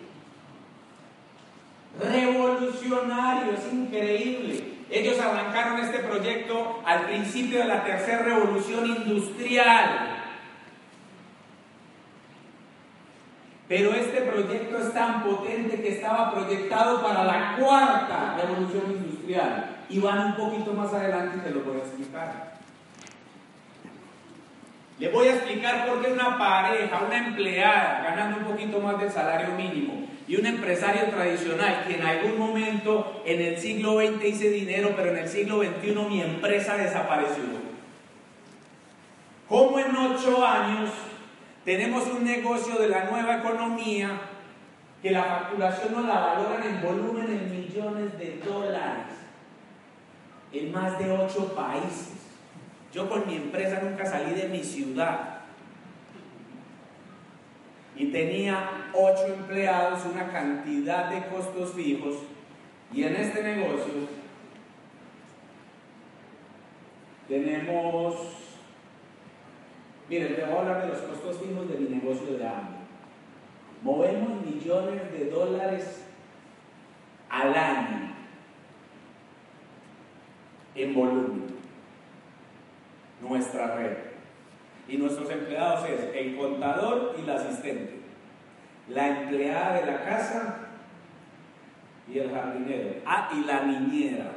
revolucionario, 2.01 3.53
es 3.53 3.73
increíble. 3.73 4.72
Ellos 4.93 5.19
arrancaron 5.19 5.81
este 5.81 6.01
proyecto 6.01 6.83
al 6.85 7.07
principio 7.07 7.61
de 7.61 7.65
la 7.65 7.83
tercera 7.83 8.25
revolución 8.25 8.85
industrial. 8.87 10.19
Pero 13.69 13.95
este 13.95 14.21
proyecto 14.21 14.77
es 14.77 14.93
tan 14.93 15.23
potente 15.23 15.81
que 15.81 15.95
estaba 15.95 16.31
proyectado 16.33 17.01
para 17.01 17.25
la 17.25 17.57
cuarta 17.59 18.37
revolución 18.37 18.91
industrial. 18.91 19.79
Y 19.89 19.99
van 19.99 20.27
un 20.27 20.37
poquito 20.37 20.75
más 20.75 20.93
adelante 20.93 21.39
y 21.39 21.41
te 21.41 21.51
lo 21.53 21.63
voy 21.63 21.77
a 21.77 21.85
explicar. 21.85 22.53
Les 24.99 25.11
voy 25.11 25.27
a 25.27 25.35
explicar 25.37 25.87
por 25.87 26.03
qué 26.03 26.13
una 26.13 26.37
pareja, 26.37 27.01
una 27.07 27.17
empleada, 27.17 28.03
ganando 28.05 28.39
un 28.41 28.45
poquito 28.45 28.79
más 28.79 29.01
del 29.01 29.11
salario 29.11 29.55
mínimo, 29.57 30.07
y 30.33 30.37
un 30.37 30.47
empresario 30.47 31.11
tradicional 31.11 31.85
que 31.87 31.97
en 31.97 32.03
algún 32.05 32.39
momento 32.39 33.23
en 33.27 33.39
el 33.39 33.59
siglo 33.59 34.01
XX 34.01 34.25
hice 34.25 34.49
dinero, 34.49 34.95
pero 34.97 35.11
en 35.11 35.19
el 35.19 35.29
siglo 35.29 35.59
XXI 35.63 35.95
mi 36.09 36.23
empresa 36.23 36.75
desapareció. 36.79 37.45
¿Cómo 39.47 39.79
en 39.79 39.95
ocho 39.95 40.43
años 40.43 40.89
tenemos 41.67 42.07
un 42.07 42.25
negocio 42.25 42.77
de 42.77 42.89
la 42.89 43.11
nueva 43.11 43.41
economía 43.41 44.23
que 45.03 45.11
la 45.11 45.23
facturación 45.23 45.93
nos 45.93 46.07
la 46.07 46.21
valoran 46.21 46.63
en 46.63 46.81
volumen 46.81 47.27
en 47.27 47.51
millones 47.51 48.19
de 48.19 48.41
dólares 48.43 49.13
en 50.51 50.73
más 50.73 50.99
de 50.99 51.13
ocho 51.13 51.55
países? 51.55 52.09
Yo 52.91 53.07
con 53.07 53.27
mi 53.27 53.37
empresa 53.37 53.83
nunca 53.83 54.07
salí 54.07 54.33
de 54.33 54.49
mi 54.49 54.65
ciudad 54.65 55.32
tenía 58.13 58.91
ocho 58.93 59.27
empleados, 59.27 60.05
una 60.05 60.31
cantidad 60.31 61.11
de 61.11 61.27
costos 61.29 61.73
fijos 61.73 62.17
y 62.93 63.05
en 63.05 63.17
este 63.17 63.43
negocio 63.43 63.93
tenemos, 67.27 68.15
miren, 70.09 70.37
te 70.37 70.45
voy 70.45 70.55
a 70.55 70.61
hablar 70.61 70.83
de 70.83 70.89
los 70.89 70.99
costos 70.99 71.39
fijos 71.39 71.69
de 71.69 71.79
mi 71.79 71.89
negocio 71.97 72.37
de 72.37 72.47
hambre. 72.47 72.83
Movemos 73.83 74.45
millones 74.45 75.11
de 75.13 75.31
dólares 75.31 76.05
al 77.31 77.55
año 77.55 78.15
en 80.75 80.95
volumen, 80.95 81.47
nuestra 83.21 83.77
red. 83.77 83.97
Y 84.89 84.99
nuestros 84.99 85.31
empleados 85.31 85.89
es 85.89 86.15
el 86.15 86.37
contador 86.37 87.17
y 87.19 87.23
la 87.23 87.37
asistente, 87.37 88.02
la 88.89 89.09
empleada 89.09 89.81
de 89.81 89.87
la 89.87 90.05
casa 90.05 90.57
y 92.09 92.19
el 92.19 92.31
jardinero. 92.31 93.01
Ah, 93.07 93.31
y 93.35 93.45
la 93.45 93.63
niñera. 93.65 94.33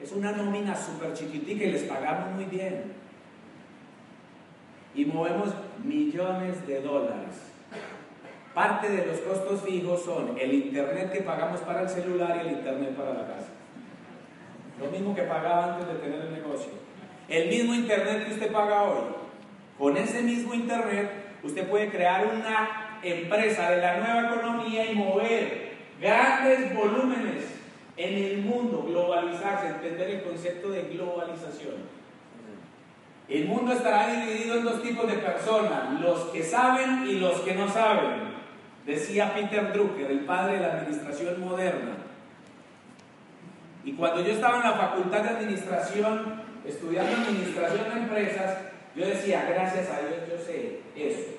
Es 0.00 0.12
una 0.12 0.32
nómina 0.32 0.74
súper 0.74 1.12
chiquitica 1.12 1.64
y 1.64 1.72
les 1.72 1.82
pagamos 1.82 2.34
muy 2.34 2.44
bien. 2.44 2.92
Y 4.94 5.04
movemos 5.04 5.50
millones 5.84 6.66
de 6.66 6.80
dólares. 6.80 7.52
Parte 8.54 8.88
de 8.88 9.06
los 9.06 9.18
costos 9.20 9.62
fijos 9.62 10.02
son 10.02 10.36
el 10.38 10.52
internet 10.54 11.12
que 11.12 11.20
pagamos 11.20 11.60
para 11.60 11.82
el 11.82 11.88
celular 11.88 12.36
y 12.36 12.48
el 12.48 12.52
internet 12.54 12.96
para 12.96 13.14
la 13.14 13.26
casa. 13.26 13.48
Lo 14.80 14.90
mismo 14.90 15.14
que 15.14 15.22
pagaba 15.22 15.74
antes 15.74 15.88
de 15.88 15.94
tener 15.94 16.20
el 16.20 16.32
negocio. 16.32 16.88
El 17.28 17.50
mismo 17.50 17.74
Internet 17.74 18.26
que 18.26 18.32
usted 18.34 18.50
paga 18.50 18.84
hoy, 18.84 19.04
con 19.76 19.96
ese 19.98 20.22
mismo 20.22 20.54
Internet, 20.54 21.27
usted 21.42 21.68
puede 21.68 21.90
crear 21.90 22.26
una 22.26 22.98
empresa 23.02 23.70
de 23.70 23.80
la 23.80 23.98
nueva 23.98 24.34
economía 24.34 24.90
y 24.90 24.94
mover 24.94 25.68
grandes 26.00 26.74
volúmenes 26.74 27.44
en 27.96 28.24
el 28.24 28.38
mundo, 28.38 28.84
globalizarse, 28.88 29.68
entender 29.68 30.10
el 30.10 30.22
concepto 30.22 30.70
de 30.70 30.82
globalización. 30.82 31.98
El 33.28 33.44
mundo 33.46 33.72
estará 33.72 34.06
dividido 34.08 34.58
en 34.58 34.64
dos 34.64 34.82
tipos 34.82 35.06
de 35.06 35.18
personas, 35.18 36.00
los 36.00 36.20
que 36.30 36.42
saben 36.42 37.06
y 37.06 37.18
los 37.18 37.40
que 37.40 37.54
no 37.54 37.68
saben, 37.68 38.38
decía 38.86 39.34
Peter 39.34 39.72
Drucker, 39.72 40.10
el 40.10 40.20
padre 40.20 40.54
de 40.54 40.60
la 40.60 40.72
administración 40.74 41.40
moderna. 41.40 41.96
Y 43.84 43.92
cuando 43.92 44.22
yo 44.22 44.32
estaba 44.32 44.56
en 44.56 44.70
la 44.70 44.76
facultad 44.76 45.22
de 45.22 45.28
administración, 45.28 46.42
estudiando 46.64 47.16
administración 47.16 47.84
de 47.92 48.00
empresas, 48.00 48.58
yo 48.98 49.06
decía, 49.06 49.46
gracias 49.48 49.88
a 49.90 50.00
Dios 50.00 50.28
yo 50.28 50.44
sé 50.44 50.80
eso. 50.96 51.30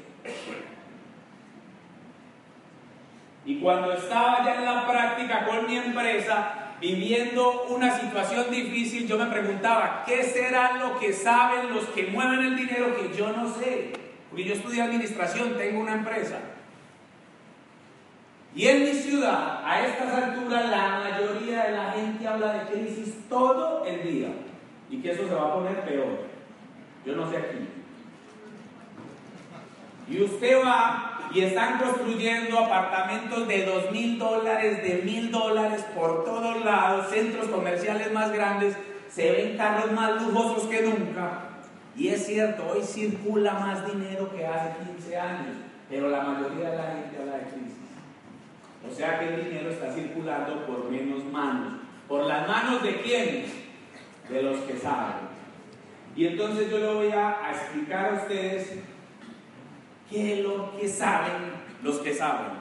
Y 3.46 3.60
cuando 3.60 3.94
estaba 3.94 4.46
ya 4.46 4.56
en 4.56 4.66
la 4.66 4.88
práctica 4.88 5.46
con 5.46 5.68
mi 5.68 5.76
empresa, 5.76 6.76
viviendo 6.80 7.64
una 7.70 8.00
situación 8.00 8.50
difícil, 8.50 9.08
yo 9.08 9.18
me 9.18 9.26
preguntaba, 9.26 10.04
¿qué 10.06 10.24
será 10.24 10.78
lo 10.78 11.00
que 11.00 11.12
saben 11.12 11.74
los 11.74 11.86
que 11.90 12.08
mueven 12.08 12.40
el 12.40 12.56
dinero 12.56 12.96
que 12.96 13.16
yo 13.18 13.32
no 13.32 13.54
sé? 13.54 13.92
Porque 14.30 14.46
yo 14.46 14.54
estudié 14.54 14.82
administración, 14.82 15.58
tengo 15.58 15.82
una 15.82 15.96
empresa. 15.96 16.40
Y 18.56 18.68
en 18.68 18.84
mi 18.84 18.94
ciudad, 18.94 19.64
a 19.66 19.86
estas 19.86 20.14
alturas, 20.14 20.70
la 20.70 21.00
mayoría 21.00 21.64
de 21.64 21.72
la 21.72 21.92
gente 21.92 22.28
habla 22.28 22.54
de 22.54 22.72
crisis 22.72 23.28
todo 23.28 23.86
el 23.86 24.04
día 24.04 24.30
y 24.90 25.02
que 25.02 25.12
eso 25.12 25.28
se 25.28 25.34
va 25.34 25.50
a 25.50 25.54
poner 25.54 25.82
peor. 25.82 26.39
Yo 27.06 27.16
no 27.16 27.30
sé 27.30 27.38
aquí. 27.38 27.68
Y 30.10 30.24
usted 30.24 30.62
va 30.66 31.30
y 31.32 31.42
están 31.42 31.78
construyendo 31.78 32.60
apartamentos 32.60 33.48
de 33.48 33.66
dos 33.66 33.92
mil 33.92 34.18
dólares, 34.18 34.82
de 34.82 35.02
mil 35.04 35.32
dólares 35.32 35.86
por 35.96 36.26
todos 36.26 36.66
lados, 36.66 37.10
centros 37.12 37.48
comerciales 37.48 38.12
más 38.12 38.32
grandes, 38.32 38.76
se 39.10 39.32
ven 39.32 39.58
carros 39.58 39.92
más 39.92 40.22
lujosos 40.22 40.64
que 40.64 40.82
nunca. 40.82 41.42
Y 41.96 42.08
es 42.08 42.26
cierto, 42.26 42.68
hoy 42.72 42.84
circula 42.84 43.54
más 43.54 43.86
dinero 43.86 44.32
que 44.32 44.46
hace 44.46 44.72
15 44.96 45.18
años, 45.18 45.56
pero 45.90 46.10
la 46.10 46.24
mayoría 46.24 46.72
de 46.72 46.78
la 46.78 46.84
gente 46.94 47.18
habla 47.20 47.38
de 47.38 47.44
crisis. 47.44 47.78
O 48.90 48.96
sea 48.96 49.20
que 49.20 49.28
el 49.28 49.46
dinero 49.46 49.70
está 49.70 49.94
circulando 49.94 50.66
por 50.66 50.90
menos 50.90 51.24
manos. 51.26 51.74
¿Por 52.08 52.26
las 52.26 52.48
manos 52.48 52.82
de 52.82 53.02
quiénes? 53.02 53.60
de 54.30 54.44
los 54.44 54.60
que 54.60 54.78
saben. 54.78 55.29
Y 56.20 56.28
entonces 56.28 56.70
yo 56.70 56.80
le 56.80 56.94
voy 56.94 57.12
a, 57.14 57.50
explicar 57.50 58.10
a 58.10 58.14
ustedes 58.22 58.74
qué 60.10 60.34
es 60.34 60.40
lo 60.40 60.78
que 60.78 60.86
saben 60.86 61.54
los 61.82 62.00
que 62.00 62.14
saben. 62.14 62.60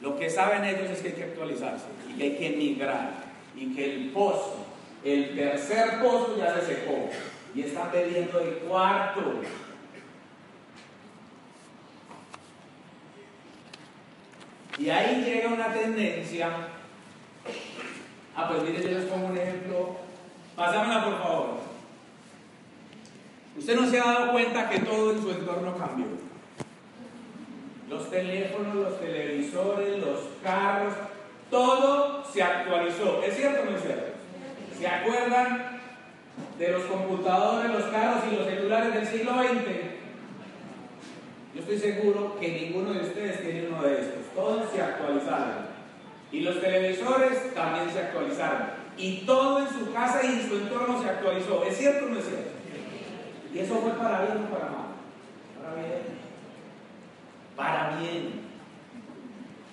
Lo 0.00 0.16
que 0.16 0.30
saben 0.30 0.62
ellos 0.62 0.92
es 0.92 1.00
que 1.00 1.08
hay 1.08 1.14
que 1.14 1.24
actualizarse 1.24 1.86
y 2.08 2.16
que 2.16 2.22
hay 2.22 2.36
que 2.36 2.54
emigrar 2.54 3.14
y 3.56 3.74
que 3.74 3.96
el 3.96 4.10
pozo, 4.10 4.64
el 5.02 5.34
tercer 5.34 6.00
pozo 6.00 6.36
ya 6.38 6.54
se 6.54 6.66
secó 6.66 7.10
y 7.52 7.62
están 7.62 7.90
pidiendo 7.90 8.38
el 8.38 8.58
cuarto. 8.58 9.40
Y 14.78 14.88
ahí 14.88 15.24
llega 15.24 15.48
una 15.48 15.74
tendencia 15.74 16.68
Ah, 18.36 18.46
pues 18.48 18.62
mire, 18.62 18.80
yo 18.80 18.96
les 18.96 19.06
pongo 19.06 19.26
un 19.26 19.36
ejemplo. 19.36 20.07
Pásamela, 20.58 21.04
por 21.04 21.18
favor. 21.22 21.46
Usted 23.56 23.76
no 23.76 23.88
se 23.88 24.00
ha 24.00 24.04
dado 24.04 24.32
cuenta 24.32 24.68
que 24.68 24.80
todo 24.80 25.12
en 25.12 25.22
su 25.22 25.30
entorno 25.30 25.76
cambió. 25.78 26.06
Los 27.88 28.10
teléfonos, 28.10 28.74
los 28.74 29.00
televisores, 29.00 29.98
los 29.98 30.18
carros, 30.42 30.94
todo 31.48 32.24
se 32.24 32.42
actualizó. 32.42 33.22
¿Es 33.22 33.36
cierto 33.36 33.62
o 33.62 33.70
no 33.70 33.76
es 33.76 33.82
cierto? 33.82 34.12
¿Se 34.76 34.86
acuerdan 34.88 35.80
de 36.58 36.68
los 36.72 36.82
computadores, 36.86 37.70
los 37.70 37.84
carros 37.84 38.24
y 38.30 38.36
los 38.36 38.46
celulares 38.46 38.94
del 38.94 39.06
siglo 39.06 39.34
XX? 39.34 39.88
Yo 41.54 41.60
estoy 41.60 41.78
seguro 41.78 42.36
que 42.40 42.48
ninguno 42.48 42.92
de 42.94 43.00
ustedes 43.06 43.42
tiene 43.42 43.68
uno 43.68 43.82
de 43.82 44.00
estos. 44.00 44.34
Todos 44.34 44.70
se 44.72 44.82
actualizaron. 44.82 45.68
Y 46.32 46.40
los 46.40 46.60
televisores 46.60 47.54
también 47.54 47.90
se 47.92 48.00
actualizaron. 48.00 48.77
Y 48.98 49.18
todo 49.24 49.60
en 49.60 49.68
su 49.68 49.92
casa 49.92 50.20
y 50.24 50.26
en 50.26 50.48
su 50.48 50.56
entorno 50.56 51.00
se 51.00 51.08
actualizó. 51.08 51.64
¿Es 51.64 51.76
cierto 51.76 52.06
o 52.06 52.08
no 52.08 52.18
es 52.18 52.24
cierto? 52.24 52.50
Y 53.54 53.58
eso 53.60 53.76
fue 53.76 53.92
para 53.92 54.22
bien 54.22 54.44
o 54.44 54.54
para 54.54 54.70
mal. 54.70 54.86
Para 55.62 55.74
bien. 55.74 56.02
Para 57.56 57.96
bien. 57.96 58.48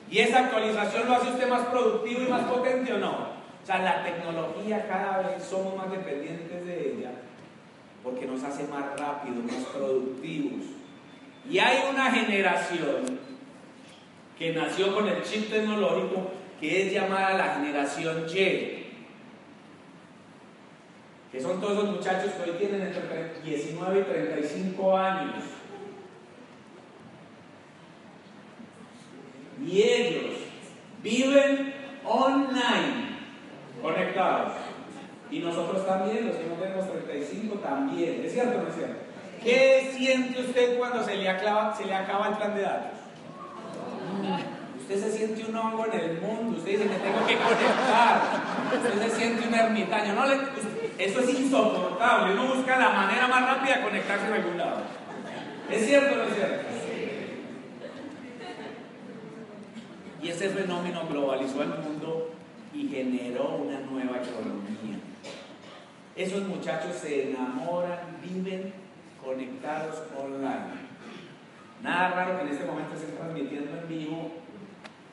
¿Y 0.10 0.20
esa 0.20 0.46
actualización 0.46 1.08
lo 1.08 1.16
hace 1.16 1.32
usted 1.32 1.50
más 1.50 1.66
productivo 1.68 2.22
y 2.22 2.28
más 2.28 2.44
potente 2.44 2.94
o 2.94 3.00
no? 3.00 3.12
O 3.12 3.66
sea, 3.66 3.80
la 3.80 4.04
tecnología 4.04 4.88
cada 4.88 5.24
vez 5.24 5.44
somos 5.44 5.76
más 5.76 5.90
dependientes 5.90 6.66
de 6.66 6.92
ella 6.92 7.12
porque 8.04 8.28
nos 8.28 8.44
hace 8.44 8.68
más 8.68 9.00
rápidos, 9.00 9.44
más 9.44 9.66
productivos. 9.74 10.64
Y 11.50 11.58
hay 11.58 11.80
una 11.92 12.12
generación 12.12 13.20
que 14.38 14.54
nació 14.54 14.94
con 14.94 15.08
el 15.08 15.24
chip 15.24 15.50
tecnológico 15.50 16.32
que 16.60 16.86
es 16.86 16.94
llamada 16.94 17.34
la 17.36 17.56
generación 17.56 18.26
Y, 18.30 18.85
que 21.36 21.42
son 21.42 21.60
todos 21.60 21.84
los 21.84 21.96
muchachos 21.98 22.32
que 22.32 22.50
hoy 22.50 22.58
tienen 22.58 22.82
entre 22.82 23.42
19 23.44 24.00
y 24.00 24.04
35 24.04 24.98
años. 24.98 25.44
Y 29.62 29.82
ellos 29.82 30.36
viven 31.04 31.74
online, 32.06 33.18
conectados. 33.82 34.54
Y 35.30 35.40
nosotros 35.40 35.86
también, 35.86 36.28
los 36.28 36.38
que 36.38 36.46
no 36.46 36.56
tenemos 36.56 36.90
35, 36.90 37.56
también. 37.56 38.24
¿Es 38.24 38.32
cierto 38.32 38.60
o 38.60 38.62
no 38.62 38.70
es 38.70 38.76
cierto? 38.76 38.96
¿Qué 39.44 39.92
siente 39.94 40.40
usted 40.40 40.78
cuando 40.78 41.04
se 41.04 41.18
le, 41.18 41.28
acaba, 41.28 41.76
se 41.76 41.84
le 41.84 41.96
acaba 41.96 42.30
el 42.30 42.36
plan 42.36 42.56
de 42.56 42.62
datos? 42.62 43.00
Usted 44.80 45.04
se 45.04 45.18
siente 45.18 45.44
un 45.50 45.58
hongo 45.58 45.86
en 45.88 46.00
el 46.00 46.22
mundo, 46.22 46.60
usted 46.60 46.72
dice 46.72 46.84
que 46.84 46.96
tengo 46.96 47.26
que 47.28 47.36
conectar, 47.36 48.22
usted 48.74 49.10
se 49.10 49.16
siente 49.18 49.48
un 49.48 49.54
ermitaño. 49.54 50.14
No 50.14 50.28
le, 50.28 50.38
eso 50.98 51.20
es 51.20 51.40
insoportable, 51.40 52.34
uno 52.34 52.56
busca 52.56 52.78
la 52.78 52.90
manera 52.90 53.28
más 53.28 53.42
rápida 53.42 53.78
de 53.78 53.84
conectarse 53.84 54.28
en 54.28 54.34
algún 54.34 54.58
lado. 54.58 54.82
¿Es 55.70 55.86
cierto 55.86 56.14
o 56.14 56.18
no 56.18 56.24
es 56.24 56.36
cierto? 56.36 56.66
Y 60.22 60.30
ese 60.30 60.50
fenómeno 60.50 61.02
globalizó 61.08 61.62
el 61.62 61.70
mundo 61.70 62.32
y 62.74 62.88
generó 62.88 63.58
una 63.58 63.80
nueva 63.82 64.18
economía. 64.18 65.00
Esos 66.16 66.44
muchachos 66.48 66.96
se 66.96 67.32
enamoran, 67.32 68.00
viven 68.24 68.74
conectados 69.24 70.02
online. 70.18 70.86
Nada 71.84 72.10
raro 72.10 72.38
que 72.38 72.44
en 72.44 72.50
este 72.50 72.66
momento 72.66 72.96
estén 72.96 73.16
transmitiendo 73.16 73.78
en 73.78 73.88
vivo 73.88 74.32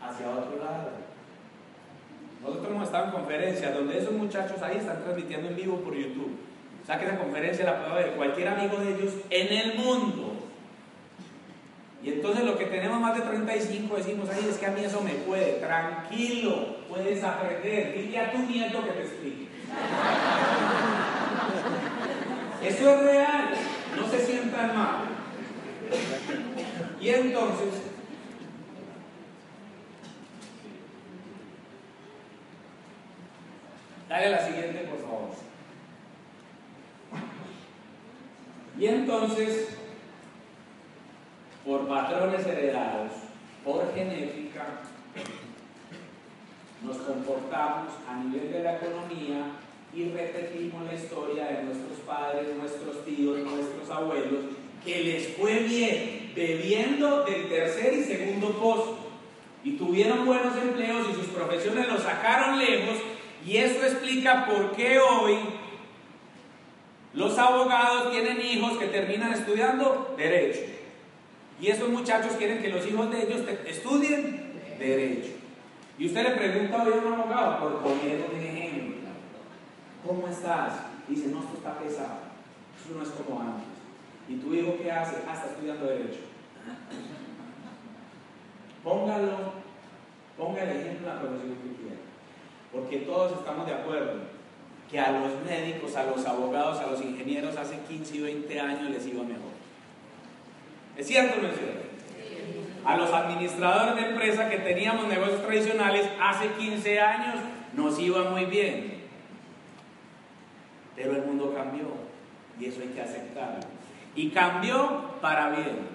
hacia 0.00 0.30
otro 0.30 0.64
lado. 0.64 1.01
Nosotros 2.42 2.68
hemos 2.70 2.84
estado 2.84 3.04
en 3.04 3.10
conferencias 3.12 3.72
donde 3.72 3.98
esos 3.98 4.12
muchachos 4.12 4.60
ahí 4.62 4.78
están 4.78 5.02
transmitiendo 5.04 5.48
en 5.48 5.56
vivo 5.56 5.76
por 5.76 5.94
YouTube. 5.94 6.36
O 6.82 6.86
sea 6.86 6.98
que 6.98 7.06
esa 7.06 7.16
conferencia 7.16 7.64
la 7.64 7.84
puede 7.84 8.02
ver 8.02 8.14
cualquier 8.14 8.48
amigo 8.48 8.78
de 8.78 8.94
ellos 8.94 9.14
en 9.30 9.52
el 9.52 9.78
mundo. 9.78 10.32
Y 12.02 12.10
entonces 12.10 12.44
lo 12.44 12.58
que 12.58 12.64
tenemos 12.64 13.00
más 13.00 13.14
de 13.14 13.20
35 13.20 13.96
decimos 13.96 14.28
ahí 14.28 14.48
es 14.50 14.58
que 14.58 14.66
a 14.66 14.72
mí 14.72 14.84
eso 14.84 15.00
me 15.02 15.12
puede. 15.12 15.60
Tranquilo, 15.60 16.78
puedes 16.88 17.22
aprender. 17.22 17.94
Dile 17.96 18.18
a 18.18 18.32
tu 18.32 18.38
nieto 18.38 18.84
que 18.84 18.90
te 18.90 19.02
explique. 19.02 19.46
Eso 22.64 22.90
es 22.90 23.02
real. 23.04 23.50
No 23.96 24.08
se 24.08 24.26
sientan 24.26 24.76
mal. 24.76 25.04
Y 27.00 27.08
entonces, 27.08 27.91
dale 34.12 34.30
la 34.30 34.46
siguiente, 34.46 34.78
por 34.80 34.98
favor. 35.00 35.30
Y 38.78 38.86
entonces, 38.86 39.78
por 41.64 41.88
patrones 41.88 42.46
heredados, 42.46 43.12
por 43.64 43.94
genética, 43.94 44.66
nos 46.84 46.96
comportamos 46.98 47.92
a 48.06 48.16
nivel 48.16 48.52
de 48.52 48.62
la 48.62 48.76
economía 48.76 49.52
y 49.94 50.10
repetimos 50.10 50.84
la 50.84 50.94
historia 50.94 51.44
de 51.46 51.62
nuestros 51.62 51.98
padres, 52.00 52.54
nuestros 52.56 53.04
tíos, 53.06 53.38
nuestros 53.38 53.88
abuelos, 53.88 54.40
que 54.84 55.04
les 55.04 55.36
fue 55.36 55.60
bien 55.60 56.32
bebiendo 56.34 57.24
del 57.24 57.48
tercer 57.48 57.94
y 57.94 58.04
segundo 58.04 58.50
pozo 58.58 58.98
y 59.64 59.72
tuvieron 59.76 60.26
buenos 60.26 60.56
empleos 60.56 61.06
y 61.10 61.14
sus 61.14 61.28
profesiones 61.28 61.88
los 61.88 62.02
sacaron 62.02 62.58
lejos 62.58 62.96
y 63.44 63.56
eso 63.56 63.84
explica 63.84 64.46
por 64.46 64.72
qué 64.72 64.98
hoy 64.98 65.36
los 67.14 67.38
abogados 67.38 68.10
tienen 68.10 68.40
hijos 68.40 68.78
que 68.78 68.86
terminan 68.86 69.32
estudiando 69.32 70.14
derecho. 70.16 70.62
Y 71.60 71.68
esos 71.68 71.88
muchachos 71.88 72.32
quieren 72.32 72.62
que 72.62 72.70
los 72.70 72.86
hijos 72.86 73.10
de 73.10 73.22
ellos 73.22 73.42
estudien 73.66 74.52
derecho. 74.78 75.32
Y 75.98 76.06
usted 76.06 76.22
le 76.22 76.36
pregunta 76.36 76.82
hoy 76.82 76.92
a 76.92 76.96
un 76.96 77.12
abogado, 77.12 77.60
por 77.60 77.82
poner 77.82 78.24
un 78.32 78.40
ejemplo, 78.40 78.96
¿cómo 80.06 80.26
estás? 80.26 80.72
Dice, 81.06 81.28
no, 81.28 81.40
esto 81.40 81.56
está 81.56 81.78
pesado, 81.78 82.20
eso 82.80 82.96
no 82.96 83.02
es 83.02 83.10
como 83.10 83.40
antes. 83.40 83.66
¿Y 84.28 84.36
tu 84.36 84.54
hijo 84.54 84.76
qué 84.80 84.90
hace? 84.90 85.16
Ah, 85.28 85.34
está 85.34 85.48
estudiando 85.48 85.86
derecho. 85.86 86.20
Póngalo, 88.84 89.52
ponga 90.36 90.62
el 90.62 90.80
ejemplo 90.80 91.08
en 91.08 91.14
la 91.14 91.20
profesión 91.20 91.56
que 91.56 91.82
quiera. 91.82 92.11
Porque 92.72 92.98
todos 92.98 93.32
estamos 93.32 93.66
de 93.66 93.74
acuerdo 93.74 94.14
que 94.90 94.98
a 94.98 95.12
los 95.12 95.42
médicos, 95.44 95.94
a 95.96 96.04
los 96.04 96.24
abogados, 96.26 96.78
a 96.80 96.86
los 96.86 97.02
ingenieros 97.02 97.56
hace 97.56 97.78
15 97.88 98.16
y 98.16 98.20
20 98.20 98.60
años 98.60 98.90
les 98.90 99.06
iba 99.06 99.22
mejor. 99.22 99.52
¿Es 100.96 101.06
cierto 101.06 101.40
no 101.40 101.48
es 101.48 101.54
cierto? 101.56 101.82
A 102.84 102.96
los 102.96 103.12
administradores 103.12 103.94
de 103.94 104.10
empresas 104.10 104.50
que 104.50 104.58
teníamos 104.58 105.06
negocios 105.06 105.42
tradicionales 105.42 106.08
hace 106.20 106.48
15 106.58 107.00
años 107.00 107.36
nos 107.74 107.98
iba 107.98 108.24
muy 108.30 108.46
bien. 108.46 109.02
Pero 110.96 111.12
el 111.12 111.22
mundo 111.22 111.54
cambió 111.54 111.86
y 112.58 112.66
eso 112.66 112.80
hay 112.82 112.88
que 112.88 113.00
aceptarlo. 113.00 113.60
Y 114.14 114.30
cambió 114.30 115.12
para 115.20 115.50
bien. 115.50 115.88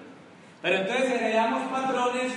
Pero 0.60 0.76
entonces 0.76 1.10
heredamos 1.10 1.70
patrones 1.70 2.32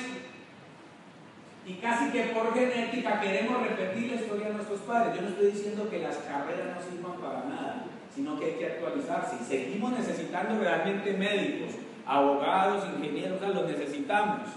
y 1.65 1.73
casi 1.75 2.11
que 2.11 2.23
por 2.33 2.53
genética 2.53 3.21
queremos 3.21 3.61
repetir 3.61 4.11
la 4.11 4.21
historia 4.21 4.47
de 4.47 4.53
nuestros 4.55 4.79
padres. 4.81 5.15
Yo 5.15 5.21
no 5.21 5.29
estoy 5.29 5.51
diciendo 5.51 5.89
que 5.89 5.99
las 5.99 6.17
carreras 6.17 6.75
no 6.75 6.81
sirvan 6.81 7.21
para 7.21 7.45
nada, 7.45 7.85
sino 8.13 8.39
que 8.39 8.45
hay 8.45 8.53
que 8.53 8.65
actualizarse. 8.65 9.37
Y 9.41 9.45
seguimos 9.45 9.91
necesitando 9.91 10.59
realmente 10.59 11.13
médicos, 11.13 11.75
abogados, 12.05 12.85
ingenieros, 12.95 13.41
los 13.41 13.67
necesitamos. 13.67 14.49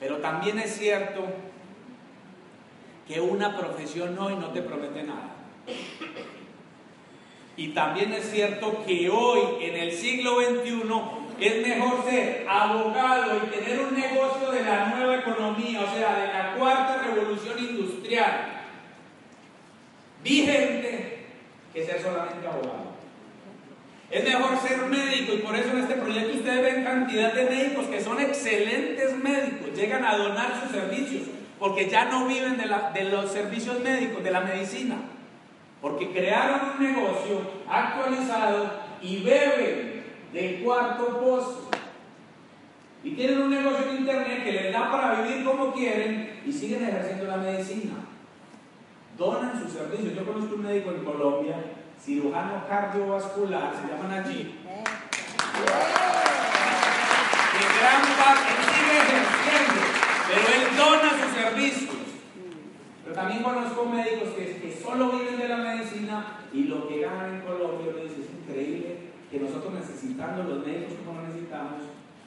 Pero 0.00 0.18
también 0.18 0.58
es 0.58 0.76
cierto 0.76 1.24
que 3.06 3.20
una 3.20 3.56
profesión 3.56 4.18
hoy 4.18 4.34
no 4.36 4.48
te 4.48 4.62
promete 4.62 5.04
nada. 5.04 5.36
Y 7.56 7.68
también 7.68 8.12
es 8.12 8.30
cierto 8.30 8.84
que 8.86 9.08
hoy, 9.08 9.64
en 9.64 9.76
el 9.76 9.92
siglo 9.92 10.36
XXI, 10.40 11.27
es 11.40 11.66
mejor 11.66 12.04
ser 12.08 12.46
abogado 12.48 13.36
y 13.36 13.50
tener 13.50 13.80
un 13.80 13.94
negocio 13.94 14.50
de 14.50 14.64
la 14.64 14.86
nueva 14.86 15.16
economía, 15.16 15.80
o 15.80 15.94
sea, 15.94 16.20
de 16.20 16.26
la 16.26 16.54
cuarta 16.58 17.02
revolución 17.04 17.58
industrial, 17.58 18.64
vigente, 20.22 21.26
que 21.72 21.84
ser 21.84 22.02
solamente 22.02 22.46
abogado. 22.46 22.88
Es 24.10 24.24
mejor 24.24 24.58
ser 24.58 24.78
médico 24.86 25.34
y 25.34 25.38
por 25.38 25.54
eso 25.54 25.70
en 25.70 25.80
este 25.80 25.94
proyecto 25.94 26.38
ustedes 26.38 26.62
ven 26.62 26.84
cantidad 26.84 27.32
de 27.34 27.44
médicos 27.44 27.86
que 27.86 28.00
son 28.00 28.18
excelentes 28.20 29.14
médicos, 29.16 29.76
llegan 29.76 30.04
a 30.04 30.16
donar 30.16 30.60
sus 30.62 30.72
servicios, 30.72 31.28
porque 31.58 31.88
ya 31.88 32.06
no 32.06 32.26
viven 32.26 32.56
de, 32.56 32.64
de 32.94 33.10
los 33.10 33.30
servicios 33.30 33.80
médicos, 33.80 34.24
de 34.24 34.30
la 34.30 34.40
medicina, 34.40 34.96
porque 35.82 36.10
crearon 36.10 36.72
un 36.74 36.82
negocio 36.82 37.42
actualizado 37.68 38.70
y 39.02 39.22
beben 39.22 39.97
del 40.32 40.62
cuarto 40.62 41.20
pozo. 41.20 41.68
Y 43.02 43.12
tienen 43.12 43.42
un 43.42 43.50
negocio 43.50 43.90
en 43.90 43.98
internet 43.98 44.44
que 44.44 44.52
les 44.52 44.72
da 44.72 44.90
para 44.90 45.22
vivir 45.22 45.44
como 45.44 45.72
quieren 45.72 46.40
y 46.44 46.52
siguen 46.52 46.82
ejerciendo 46.82 47.24
la 47.26 47.36
medicina. 47.36 47.94
Donan 49.16 49.62
sus 49.62 49.72
servicios. 49.72 50.14
Yo 50.14 50.24
conozco 50.24 50.56
un 50.56 50.62
médico 50.62 50.90
en 50.90 51.04
Colombia 51.04 51.56
cirujano 52.00 52.66
cardiovascular, 52.68 53.74
se 53.74 53.88
llaman 53.88 54.12
allí. 54.12 54.54
Que 57.52 57.64
gran 57.78 58.02
parte, 58.16 58.50
sigue 58.70 58.96
ejerciendo, 58.98 59.82
pero 60.28 60.42
él 60.54 60.62
dona 60.76 61.10
sus 61.22 61.32
servicios. 61.34 61.96
Pero 63.04 63.14
también 63.14 63.42
conozco 63.42 63.84
médicos 63.86 64.28
que, 64.36 64.60
que 64.60 64.80
solo 64.80 65.10
viven 65.10 65.38
de 65.38 65.48
la 65.48 65.56
medicina 65.56 66.38
y 66.52 66.64
lo 66.64 66.86
que 66.86 67.00
ganan 67.00 67.34
en 67.34 67.40
Colombia, 67.40 67.92
me 67.94 68.02
dice, 68.02 68.20
es 68.22 68.30
increíble 68.30 69.08
que 69.30 69.40
los 70.18 70.66
médicos 70.66 70.94
como 71.06 71.22
necesitamos, 71.22 71.82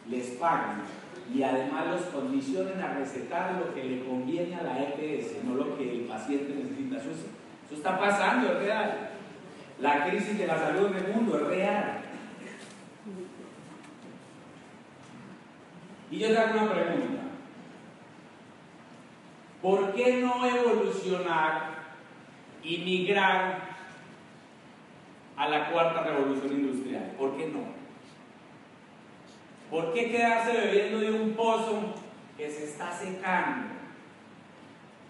les 0.09 0.31
paguen 0.31 0.81
y 1.33 1.43
además 1.43 1.87
los 1.87 2.01
condicionen 2.03 2.81
a 2.81 2.95
recetar 2.95 3.53
lo 3.53 3.73
que 3.73 3.83
le 3.83 4.05
conviene 4.05 4.55
a 4.55 4.63
la 4.63 4.81
EPS, 4.81 5.43
no 5.43 5.55
lo 5.55 5.77
que 5.77 5.91
el 5.91 6.01
paciente 6.01 6.53
necesita. 6.55 6.97
Eso, 6.97 7.11
eso 7.11 7.75
está 7.75 7.99
pasando, 7.99 8.51
es 8.51 8.59
real. 8.59 9.09
La 9.79 10.05
crisis 10.05 10.37
de 10.37 10.47
la 10.47 10.57
salud 10.57 10.87
en 10.87 11.05
el 11.05 11.13
mundo 11.13 11.37
es 11.37 11.47
real. 11.47 12.01
Y 16.09 16.19
yo 16.19 16.27
te 16.27 16.37
hago 16.37 16.59
una 16.59 16.73
pregunta. 16.73 17.21
¿Por 19.61 19.93
qué 19.93 20.17
no 20.17 20.45
evolucionar 20.45 21.69
y 22.63 22.77
migrar 22.79 23.59
a 25.37 25.47
la 25.47 25.71
cuarta 25.71 26.03
revolución 26.03 26.51
industrial? 26.51 27.13
¿Por 27.17 27.37
qué 27.37 27.47
no? 27.47 27.80
¿Por 29.71 29.93
qué 29.93 30.11
quedarse 30.11 30.51
bebiendo 30.51 30.99
de 30.99 31.11
un 31.11 31.31
pozo 31.31 31.79
que 32.37 32.51
se 32.51 32.65
está 32.65 32.91
secando? 32.91 33.69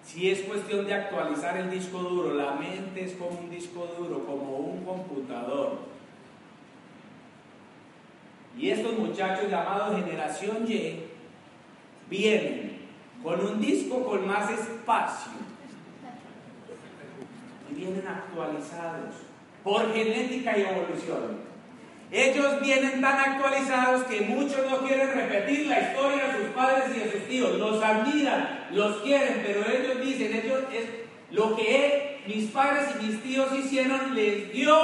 Si 0.05 0.29
es 0.29 0.41
cuestión 0.41 0.85
de 0.85 0.93
actualizar 0.93 1.57
el 1.57 1.71
disco 1.71 1.97
duro, 1.97 2.35
la 2.35 2.53
mente 2.53 3.05
es 3.05 3.13
como 3.13 3.39
un 3.39 3.49
disco 3.49 3.87
duro, 3.97 4.23
como 4.23 4.57
un 4.57 4.85
computador. 4.85 5.79
Y 8.55 8.69
estos 8.69 8.99
muchachos 8.99 9.49
llamados 9.49 9.95
generación 9.95 10.67
Y 10.67 11.05
vienen 12.07 12.81
con 13.23 13.43
un 13.43 13.59
disco 13.59 14.05
con 14.05 14.27
más 14.27 14.51
espacio 14.51 15.31
y 17.71 17.73
vienen 17.73 18.05
actualizados 18.07 19.15
por 19.63 19.91
genética 19.91 20.55
y 20.55 20.61
evolución. 20.61 21.50
Ellos 22.11 22.59
vienen 22.61 22.99
tan 22.99 23.17
actualizados 23.17 24.03
que 24.03 24.19
muchos 24.21 24.69
no 24.69 24.79
quieren 24.79 25.13
repetir 25.13 25.67
la 25.67 25.79
historia 25.79 26.25
de 26.25 26.39
sus 26.39 26.49
padres 26.53 26.83
y 26.93 26.99
de 26.99 27.11
sus 27.11 27.27
tíos. 27.29 27.57
Los 27.57 27.81
admiran, 27.81 28.67
los 28.71 28.97
quieren, 28.97 29.41
pero 29.45 29.61
ellos 29.61 30.05
dicen, 30.05 30.35
ellos 30.35 30.59
es 30.73 30.85
lo 31.31 31.55
que 31.55 32.21
mis 32.27 32.51
padres 32.51 32.89
y 32.99 33.05
mis 33.05 33.23
tíos 33.23 33.47
hicieron 33.57 34.13
les 34.13 34.51
dio 34.51 34.77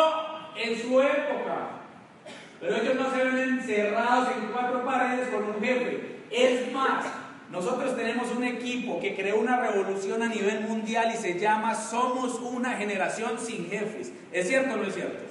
en 0.55 0.81
su 0.81 1.01
época. 1.01 1.71
Pero 2.61 2.77
ellos 2.77 2.95
no 2.95 3.11
se 3.11 3.23
ven 3.23 3.37
encerrados 3.37 4.29
en 4.29 4.47
cuatro 4.53 4.85
paredes 4.85 5.27
con 5.27 5.43
un 5.43 5.61
jefe. 5.61 6.19
Es 6.31 6.71
más, 6.71 7.05
nosotros 7.51 7.97
tenemos 7.97 8.31
un 8.31 8.45
equipo 8.45 9.01
que 9.01 9.15
creó 9.17 9.41
una 9.41 9.59
revolución 9.59 10.23
a 10.23 10.27
nivel 10.27 10.61
mundial 10.61 11.11
y 11.13 11.17
se 11.17 11.37
llama 11.37 11.75
Somos 11.75 12.39
una 12.39 12.77
generación 12.77 13.37
sin 13.37 13.69
jefes. 13.69 14.13
¿Es 14.31 14.47
cierto 14.47 14.75
o 14.75 14.77
no 14.77 14.83
es 14.83 14.93
cierto? 14.95 15.25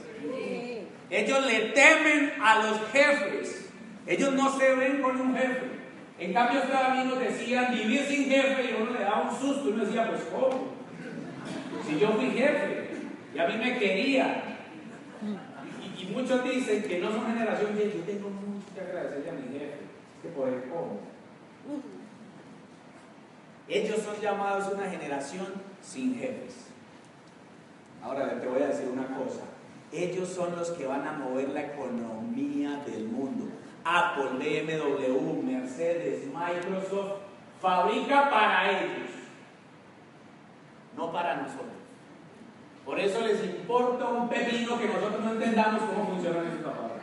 Ellos 1.10 1.46
le 1.46 1.60
temen 1.70 2.32
a 2.42 2.62
los 2.62 2.80
jefes. 2.92 3.70
Ellos 4.06 4.32
no 4.32 4.58
se 4.58 4.74
ven 4.74 5.02
con 5.02 5.20
un 5.20 5.36
jefe. 5.36 5.76
En 6.18 6.32
cambio, 6.32 6.60
ustedes 6.60 6.80
a 6.80 6.94
mí 6.94 7.04
nos 7.04 7.20
decían 7.20 7.74
vivir 7.74 8.02
sin 8.06 8.28
jefe 8.28 8.70
y 8.70 8.82
uno 8.82 8.92
le 8.92 9.00
daba 9.00 9.30
un 9.30 9.38
susto 9.38 9.68
uno 9.68 9.84
decía, 9.84 10.08
pues 10.08 10.22
¿cómo? 10.32 10.68
Si 11.86 11.98
yo 11.98 12.12
fui 12.12 12.30
jefe 12.30 12.88
y 13.34 13.38
a 13.38 13.46
mí 13.48 13.56
me 13.58 13.78
quería. 13.78 14.42
Y, 15.98 16.06
muchos 16.06 16.44
dicen 16.44 16.82
que 16.82 16.98
no 16.98 17.10
son 17.10 17.26
generación 17.26 17.70
Y 17.74 17.98
Yo 17.98 18.04
tengo 18.04 18.30
mucho 18.30 18.66
que 18.74 18.80
agradecerle 18.80 19.30
a 19.30 19.32
mi 19.32 19.58
jefe. 19.58 19.78
Que 20.22 20.28
por 20.28 20.48
cómo. 20.68 21.00
Ellos 23.68 24.00
son 24.00 24.20
llamados 24.20 24.72
una 24.72 24.88
generación 24.88 25.46
sin 25.82 26.16
jefes. 26.16 26.68
Ahora 28.02 28.40
te 28.40 28.46
voy 28.46 28.62
a 28.62 28.68
decir 28.68 28.88
una 28.88 29.06
cosa. 29.08 29.42
Ellos 29.92 30.28
son 30.28 30.56
los 30.56 30.70
que 30.70 30.86
van 30.86 31.06
a 31.06 31.12
mover 31.12 31.50
la 31.50 31.62
economía 31.62 32.82
del 32.86 33.04
mundo. 33.04 33.46
Apple, 33.84 34.30
BMW, 34.38 35.42
Mercedes, 35.42 36.26
Microsoft, 36.26 37.20
fabrica 37.60 38.28
para 38.30 38.70
ellos, 38.70 39.10
no 40.96 41.12
para 41.12 41.36
nosotros. 41.36 41.66
Por 42.84 43.00
eso 43.00 43.20
les 43.20 43.44
importa 43.44 44.06
un 44.06 44.28
pepino 44.28 44.78
que 44.78 44.86
nosotros 44.86 45.24
no 45.24 45.32
entendamos 45.32 45.82
cómo 45.82 46.08
funcionan 46.10 46.46
estos 46.46 46.66
aparatos. 46.66 47.02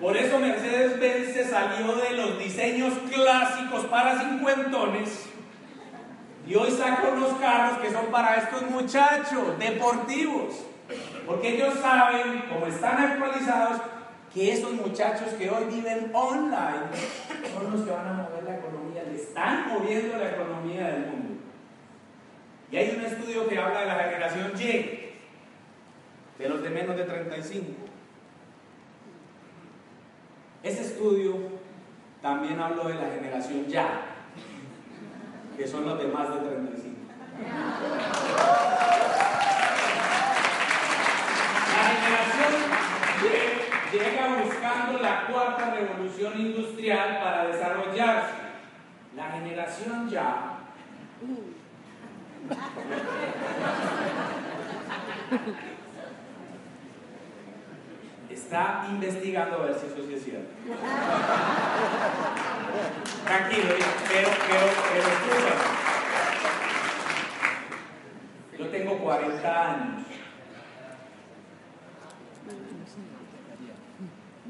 Por 0.00 0.16
eso 0.16 0.38
Mercedes-Benz 0.38 1.34
se 1.34 1.44
salió 1.44 1.94
de 1.94 2.10
los 2.12 2.38
diseños 2.38 2.94
clásicos 3.10 3.84
para 3.86 4.18
cincuentones 4.18 5.26
y 6.46 6.54
hoy 6.54 6.70
saca 6.70 7.10
unos 7.10 7.34
carros 7.34 7.78
que 7.78 7.92
son 7.92 8.06
para 8.06 8.36
estos 8.36 8.62
muchachos 8.70 9.58
deportivos. 9.58 10.64
Porque 11.30 11.54
ellos 11.54 11.74
saben, 11.74 12.42
como 12.48 12.66
están 12.66 12.98
actualizados, 12.98 13.80
que 14.34 14.52
esos 14.52 14.72
muchachos 14.72 15.28
que 15.34 15.48
hoy 15.48 15.64
viven 15.66 16.10
online 16.12 16.88
son 17.54 17.70
los 17.70 17.82
que 17.82 17.92
van 17.92 18.08
a 18.08 18.12
mover 18.14 18.42
la 18.42 18.56
economía, 18.56 19.04
le 19.04 19.14
están 19.14 19.68
moviendo 19.68 20.18
la 20.18 20.30
economía 20.32 20.88
del 20.88 21.06
mundo. 21.06 21.40
Y 22.72 22.76
hay 22.76 22.96
un 22.96 23.04
estudio 23.04 23.46
que 23.46 23.56
habla 23.56 23.82
de 23.82 23.86
la 23.86 23.94
generación 23.94 24.52
Y, 24.58 26.42
de 26.42 26.48
los 26.48 26.62
de 26.64 26.70
menos 26.70 26.96
de 26.96 27.04
35. 27.04 27.66
Ese 30.64 30.82
estudio 30.82 31.36
también 32.20 32.58
habló 32.58 32.88
de 32.88 32.94
la 32.94 33.08
generación 33.08 33.66
Ya, 33.68 34.00
que 35.56 35.68
son 35.68 35.84
los 35.86 35.96
de 35.96 36.08
más 36.08 36.28
de 36.28 36.40
35. 36.40 36.96
Llega 43.92 44.42
buscando 44.42 44.98
la 44.98 45.26
cuarta 45.26 45.74
revolución 45.74 46.40
industrial 46.40 47.18
para 47.22 47.46
desarrollarse. 47.46 48.34
La 49.16 49.30
generación 49.32 50.08
ya 50.08 50.58
está 58.30 58.86
investigando 58.88 59.56
a 59.56 59.66
ver 59.66 59.74
si 59.74 59.86
eso 59.86 60.06
sí 60.06 60.14
es 60.14 60.24
cierto. 60.24 60.50
Tranquilo, 63.24 63.74
pero, 64.08 64.28
pero, 64.48 64.66
pero 64.92 65.08
escúchame. 65.08 65.80
Yo 68.58 68.68
tengo 68.68 68.98
40 68.98 69.70
años. 69.70 70.06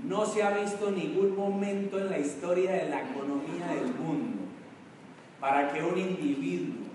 No 0.05 0.25
se 0.27 0.43
ha 0.43 0.51
visto 0.51 0.91
ningún 0.91 1.37
momento 1.37 1.99
en 1.99 2.11
la 2.11 2.19
historia 2.19 2.73
de 2.73 2.89
la 2.89 3.03
economía 3.03 3.67
del 3.69 3.95
mundo 3.95 4.45
para 5.39 5.73
que 5.73 5.83
un 5.83 5.99
individuo, 5.99 6.87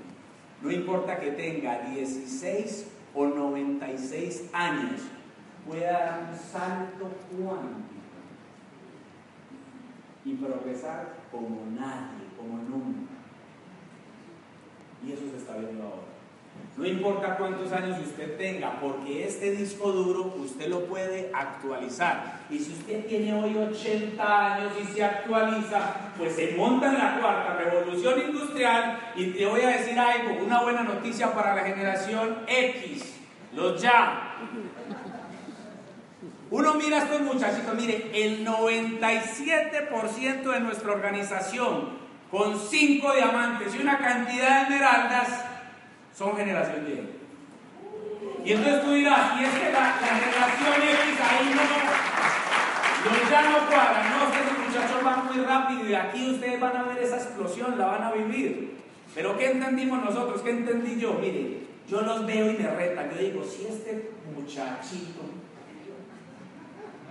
no 0.61 0.71
importa 0.71 1.19
que 1.19 1.31
tenga 1.31 1.89
16 1.89 2.87
o 3.13 3.25
96 3.25 4.49
años, 4.53 5.01
pueda 5.67 5.91
dar 5.91 6.29
un 6.31 6.37
salto 6.37 7.11
cuántico 7.31 7.95
y 10.23 10.33
progresar 10.33 11.15
como 11.31 11.65
nadie, 11.71 12.25
como 12.37 12.57
nunca. 12.57 13.13
Y 15.05 15.11
eso 15.11 15.29
se 15.29 15.37
está 15.37 15.57
viendo 15.57 15.83
ahora. 15.83 16.14
No 16.77 16.85
importa 16.85 17.37
cuántos 17.37 17.71
años 17.71 17.97
usted 17.99 18.37
tenga, 18.37 18.81
porque 18.81 19.25
este 19.25 19.51
disco 19.51 19.93
duro 19.93 20.35
usted 20.37 20.67
lo 20.67 20.85
puede 20.87 21.31
actualizar. 21.33 22.41
Y 22.49 22.59
si 22.59 22.73
usted 22.73 23.05
tiene 23.05 23.33
hoy 23.33 23.55
80 23.55 24.55
años 24.55 24.73
y 24.81 24.85
se 24.93 25.01
actualiza, 25.01 26.11
pues 26.17 26.35
se 26.35 26.53
monta 26.57 26.87
en 26.87 26.97
la 26.97 27.17
cuarta 27.21 27.53
revolución 27.53 28.19
industrial. 28.27 28.99
Y 29.15 29.27
te 29.27 29.45
voy 29.45 29.61
a 29.61 29.69
decir 29.69 29.97
algo, 29.97 30.43
una 30.43 30.63
buena 30.63 30.83
noticia 30.83 31.33
para 31.33 31.55
la 31.55 31.63
generación 31.63 32.39
X, 32.45 33.19
los 33.53 33.81
ya. 33.81 34.35
Uno 36.51 36.73
mira 36.73 36.97
a 36.97 37.03
estos 37.03 37.21
muchachitos, 37.21 37.73
mire, 37.73 38.11
el 38.13 38.45
97% 38.45 40.43
de 40.43 40.59
nuestra 40.59 40.91
organización, 40.91 42.03
con 42.29 42.59
5 42.59 43.13
diamantes 43.13 43.73
y 43.75 43.79
una 43.79 43.97
cantidad 43.97 44.67
de 44.67 44.75
esmeraldas, 44.75 45.45
son 46.15 46.35
generación 46.37 46.87
Y. 46.87 48.47
Y 48.47 48.53
entonces 48.53 48.81
tú 48.83 48.91
dirás, 48.91 49.39
y 49.39 49.43
es 49.43 49.51
que 49.51 49.71
la, 49.71 49.93
generación 49.93 50.73
X 50.81 51.19
ahí 51.21 51.51
no, 51.53 53.11
los 53.11 53.29
ya 53.29 53.41
no 53.41 53.67
cuadran, 53.67 54.09
no, 54.11 54.25
ustedes 54.25 54.67
muchachos 54.67 55.03
van 55.03 55.25
muy 55.25 55.43
rápido 55.43 55.89
y 55.89 55.93
aquí 55.93 56.31
ustedes 56.31 56.59
van 56.59 56.77
a 56.77 56.83
ver 56.83 56.99
esa 56.99 57.17
explosión, 57.17 57.77
la 57.77 57.87
van 57.87 58.03
a 58.03 58.11
vivir. 58.11 58.75
Pero 59.13 59.37
¿qué 59.37 59.51
entendimos 59.51 60.03
nosotros? 60.03 60.41
¿Qué 60.41 60.51
entendí 60.51 60.99
yo? 60.99 61.13
Mire, 61.15 61.65
yo 61.87 62.01
los 62.01 62.25
veo 62.25 62.51
y 62.51 62.57
me 62.57 62.69
retan. 62.69 63.11
Yo 63.11 63.17
digo, 63.17 63.43
si 63.43 63.67
este 63.67 64.11
muchachito 64.35 65.21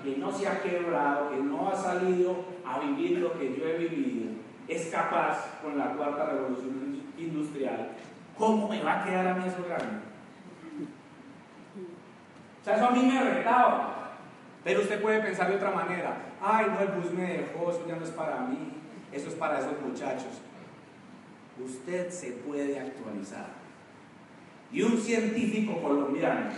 que 0.02 0.16
no 0.16 0.30
se 0.30 0.46
ha 0.46 0.62
quebrado, 0.62 1.30
que 1.30 1.36
no 1.36 1.68
ha 1.68 1.74
salido 1.74 2.44
a 2.64 2.78
vivir 2.78 3.18
lo 3.18 3.32
que 3.38 3.56
yo 3.56 3.66
he 3.66 3.78
vivido, 3.78 4.32
es 4.68 4.86
capaz 4.86 5.60
con 5.62 5.78
la 5.78 5.92
cuarta 5.92 6.26
revolución 6.26 7.02
industrial, 7.18 7.92
¿Cómo 8.38 8.68
me 8.68 8.82
va 8.82 9.00
a 9.00 9.04
quedar 9.04 9.26
a 9.28 9.34
mí 9.34 9.44
eso 9.46 9.64
grande? 9.68 10.00
O 12.60 12.64
sea, 12.64 12.76
eso 12.76 12.86
a 12.86 12.90
mí 12.90 13.02
me 13.02 13.22
retaba. 13.22 14.12
Pero 14.64 14.80
usted 14.80 15.00
puede 15.00 15.20
pensar 15.20 15.48
de 15.48 15.56
otra 15.56 15.70
manera. 15.70 16.16
Ay, 16.40 16.66
no, 16.70 16.80
el 16.80 16.88
bus 16.88 17.12
me 17.12 17.26
dejó, 17.26 17.70
eso 17.70 17.84
ya 17.86 17.96
no 17.96 18.04
es 18.04 18.10
para 18.10 18.40
mí. 18.40 18.72
Eso 19.12 19.28
es 19.28 19.34
para 19.34 19.58
esos 19.58 19.80
muchachos. 19.80 20.40
Usted 21.62 22.10
se 22.10 22.32
puede 22.32 22.80
actualizar. 22.80 23.46
Y 24.72 24.82
un 24.82 24.98
científico 24.98 25.80
colombiano 25.80 26.50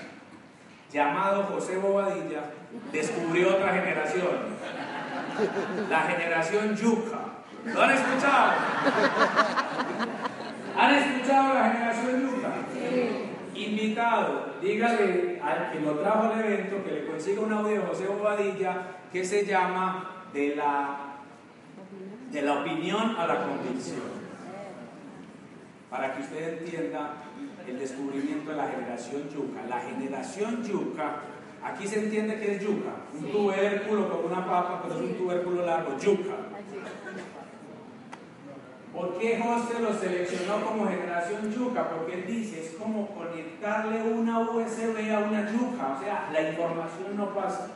llamado 0.91 1.43
José 1.45 1.77
Bobadilla 1.77 2.45
descubrió 2.93 3.57
otra 3.57 3.75
generación. 3.75 4.57
La 5.91 6.01
generación 6.03 6.77
Yuca. 6.77 7.19
¿Lo 7.67 7.83
han 7.83 7.91
escuchado? 7.91 8.53
¿Han 10.77 10.95
escuchado 10.95 11.55
la 11.55 11.71
generación 11.71 12.23
Yuca? 12.23 12.53
Sí. 12.73 13.65
Invitado, 13.65 14.55
dígale 14.61 15.41
al 15.43 15.73
que 15.73 15.81
lo 15.81 15.93
trajo 15.95 16.25
al 16.25 16.41
evento 16.41 16.85
que 16.85 16.91
le 16.91 17.07
consiga 17.07 17.41
un 17.41 17.53
audio 17.53 17.81
de 17.81 17.87
José 17.87 18.07
Bobadilla 18.07 18.83
que 19.11 19.25
se 19.25 19.47
llama 19.47 20.27
de 20.35 20.55
la, 20.55 21.17
de 22.31 22.43
la 22.43 22.53
opinión 22.61 23.17
a 23.17 23.27
la 23.27 23.43
convicción. 23.47 24.17
Para 25.89 26.15
que 26.15 26.23
usted 26.23 26.59
entienda 26.59 27.15
el 27.67 27.79
descubrimiento 27.79 28.51
de 28.51 28.57
la 28.57 28.69
generación 28.69 29.23
yuca. 29.31 29.63
La 29.69 29.81
generación 29.81 30.63
yuca, 30.63 31.23
aquí 31.65 31.87
se 31.89 32.05
entiende 32.05 32.39
que 32.39 32.57
es 32.57 32.63
yuca, 32.63 32.91
un 33.15 33.33
tubérculo 33.33 34.11
con 34.11 34.31
una 34.31 34.45
papa, 34.45 34.83
pero 34.83 34.97
es 34.97 35.01
un 35.01 35.15
tubérculo 35.17 35.65
largo, 35.65 35.97
yuca. 35.99 36.35
¿Por 38.97 39.19
qué 39.19 39.39
José 39.39 39.79
lo 39.83 39.93
seleccionó 39.93 40.65
como 40.65 40.89
generación 40.89 41.53
yuca? 41.53 41.91
Porque 41.91 42.15
él 42.15 42.27
dice, 42.27 42.65
es 42.65 42.71
como 42.81 43.09
conectarle 43.09 44.01
una 44.01 44.41
USB 44.41 45.13
a 45.13 45.19
una 45.19 45.53
yuca, 45.53 45.99
o 45.99 46.03
sea, 46.03 46.31
la 46.33 46.49
información 46.49 47.15
no 47.15 47.35
pasa. 47.35 47.73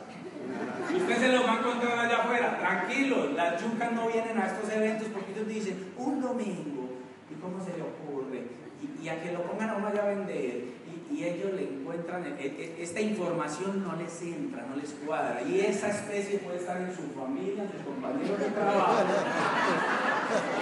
Y 0.91 0.95
usted 0.95 1.17
se 1.17 1.31
lo 1.31 1.43
va 1.43 1.53
a 1.53 1.59
encontrar 1.59 1.99
allá 1.99 2.23
afuera. 2.23 2.57
Tranquilo, 2.57 3.33
las 3.35 3.61
yucas 3.61 3.91
no 3.91 4.07
vienen 4.07 4.35
a 4.35 4.47
estos 4.47 4.67
eventos 4.71 5.09
porque 5.09 5.31
ellos 5.33 5.47
dicen, 5.47 5.93
un 5.95 6.21
domingo, 6.21 6.89
¿y 7.29 7.35
cómo 7.35 7.63
se 7.63 7.77
le 7.77 7.83
ocurre? 7.83 8.47
Y, 8.99 9.07
a 9.07 9.21
que 9.21 9.31
lo 9.31 9.43
pongan 9.43 9.69
a 9.69 9.75
uno 9.75 9.87
allá 9.89 10.01
a 10.01 10.07
vender. 10.07 10.63
Y, 11.11 11.23
ellos 11.23 11.53
le 11.53 11.63
encuentran, 11.63 12.25
e, 12.25 12.45
e, 12.45 12.75
esta 12.81 13.01
información 13.01 13.83
no 13.83 13.95
les 13.95 14.21
entra, 14.21 14.65
no 14.69 14.75
les 14.75 14.91
cuadra. 15.05 15.41
Y 15.43 15.59
esa 15.59 15.89
especie 15.89 16.39
puede 16.39 16.57
estar 16.57 16.77
en 16.77 16.95
su 16.95 17.03
familia, 17.13 17.63
en 17.63 17.71
sus 17.71 17.81
compañeros 17.81 18.39
de 18.39 18.45
trabajo, 18.45 19.03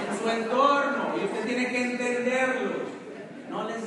en 0.09 0.19
su 0.19 0.29
entorno. 0.29 1.15
Y 1.19 1.25
usted 1.25 1.45
tiene 1.45 1.67
que 1.69 1.81
entenderlos. 1.81 2.73
No 3.49 3.67
les 3.67 3.77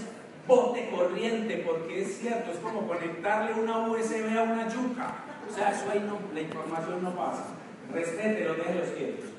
bote 0.47 0.91
corriente, 0.91 1.65
porque 1.67 2.03
es 2.03 2.19
cierto, 2.19 2.53
es 2.53 2.59
como 2.59 2.87
conectarle 2.87 3.61
una 3.61 3.89
USB 3.89 4.37
a 4.37 4.43
una 4.43 4.69
yuca. 4.69 5.15
O 5.49 5.55
sea, 5.55 5.71
eso 5.71 5.91
ahí 5.93 6.05
no, 6.07 6.19
la 6.35 6.41
información 6.41 7.03
no 7.03 7.15
pasa. 7.15 7.45
Respete 7.93 8.45
los 8.45 8.57
los 8.57 8.89
quietos. 8.97 9.32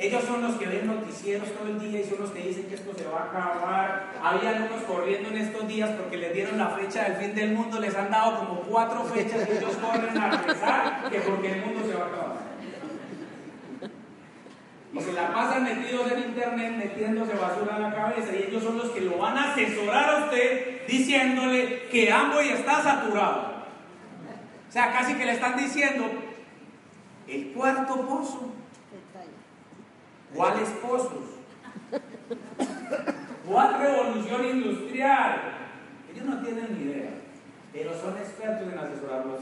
Ellos 0.00 0.24
son 0.24 0.40
los 0.40 0.54
que 0.54 0.64
ven 0.64 0.86
noticieros 0.86 1.52
todo 1.52 1.68
el 1.68 1.78
día 1.78 2.00
y 2.00 2.04
son 2.04 2.20
los 2.20 2.30
que 2.30 2.40
dicen 2.40 2.66
que 2.68 2.74
esto 2.74 2.90
se 2.96 3.06
va 3.06 3.20
a 3.20 3.24
acabar. 3.24 4.12
Habían 4.22 4.62
unos 4.62 4.82
corriendo 4.84 5.28
en 5.28 5.36
estos 5.36 5.68
días 5.68 5.90
porque 5.90 6.16
les 6.16 6.32
dieron 6.32 6.56
la 6.56 6.68
fecha 6.68 7.04
del 7.04 7.16
fin 7.16 7.34
del 7.34 7.52
mundo, 7.52 7.78
les 7.78 7.94
han 7.94 8.10
dado 8.10 8.38
como 8.38 8.60
cuatro 8.62 9.04
fechas 9.04 9.46
y 9.46 9.58
ellos 9.58 9.76
corren 9.76 10.16
a 10.16 10.42
pensar 10.42 11.10
que 11.10 11.20
porque 11.20 11.52
el 11.52 11.64
mundo 11.66 11.80
se 11.86 11.94
va 11.94 12.04
a 12.04 12.08
acabar. 12.08 12.50
Y 14.92 15.00
se 15.00 15.12
la 15.12 15.34
pasan 15.34 15.64
metidos 15.64 16.10
en 16.12 16.18
internet 16.18 16.72
metiéndose 16.78 17.34
basura 17.34 17.76
en 17.76 17.82
la 17.82 17.94
cabeza 17.94 18.32
y 18.34 18.48
ellos 18.48 18.64
son 18.64 18.78
los 18.78 18.90
que 18.90 19.02
lo 19.02 19.18
van 19.18 19.36
a 19.36 19.52
asesorar 19.52 20.14
a 20.14 20.24
usted 20.24 20.86
diciéndole 20.88 21.88
que 21.90 22.10
Amboy 22.10 22.48
está 22.48 22.82
saturado. 22.82 23.60
O 24.66 24.72
sea, 24.72 24.92
casi 24.92 25.14
que 25.14 25.26
le 25.26 25.32
están 25.32 25.58
diciendo, 25.58 26.06
el 27.28 27.52
cuarto 27.52 28.06
pozo. 28.06 28.54
¿Cuáles 30.34 30.68
pozos? 30.68 31.40
¿Cuál 33.46 33.80
revolución 33.80 34.44
industrial? 34.46 35.42
Ellos 36.12 36.24
no 36.24 36.40
tienen 36.40 36.78
ni 36.78 36.84
idea, 36.84 37.10
pero 37.72 37.92
son 37.98 38.16
expertos 38.16 38.72
en 38.72 38.78
asesorarlo. 38.78 39.38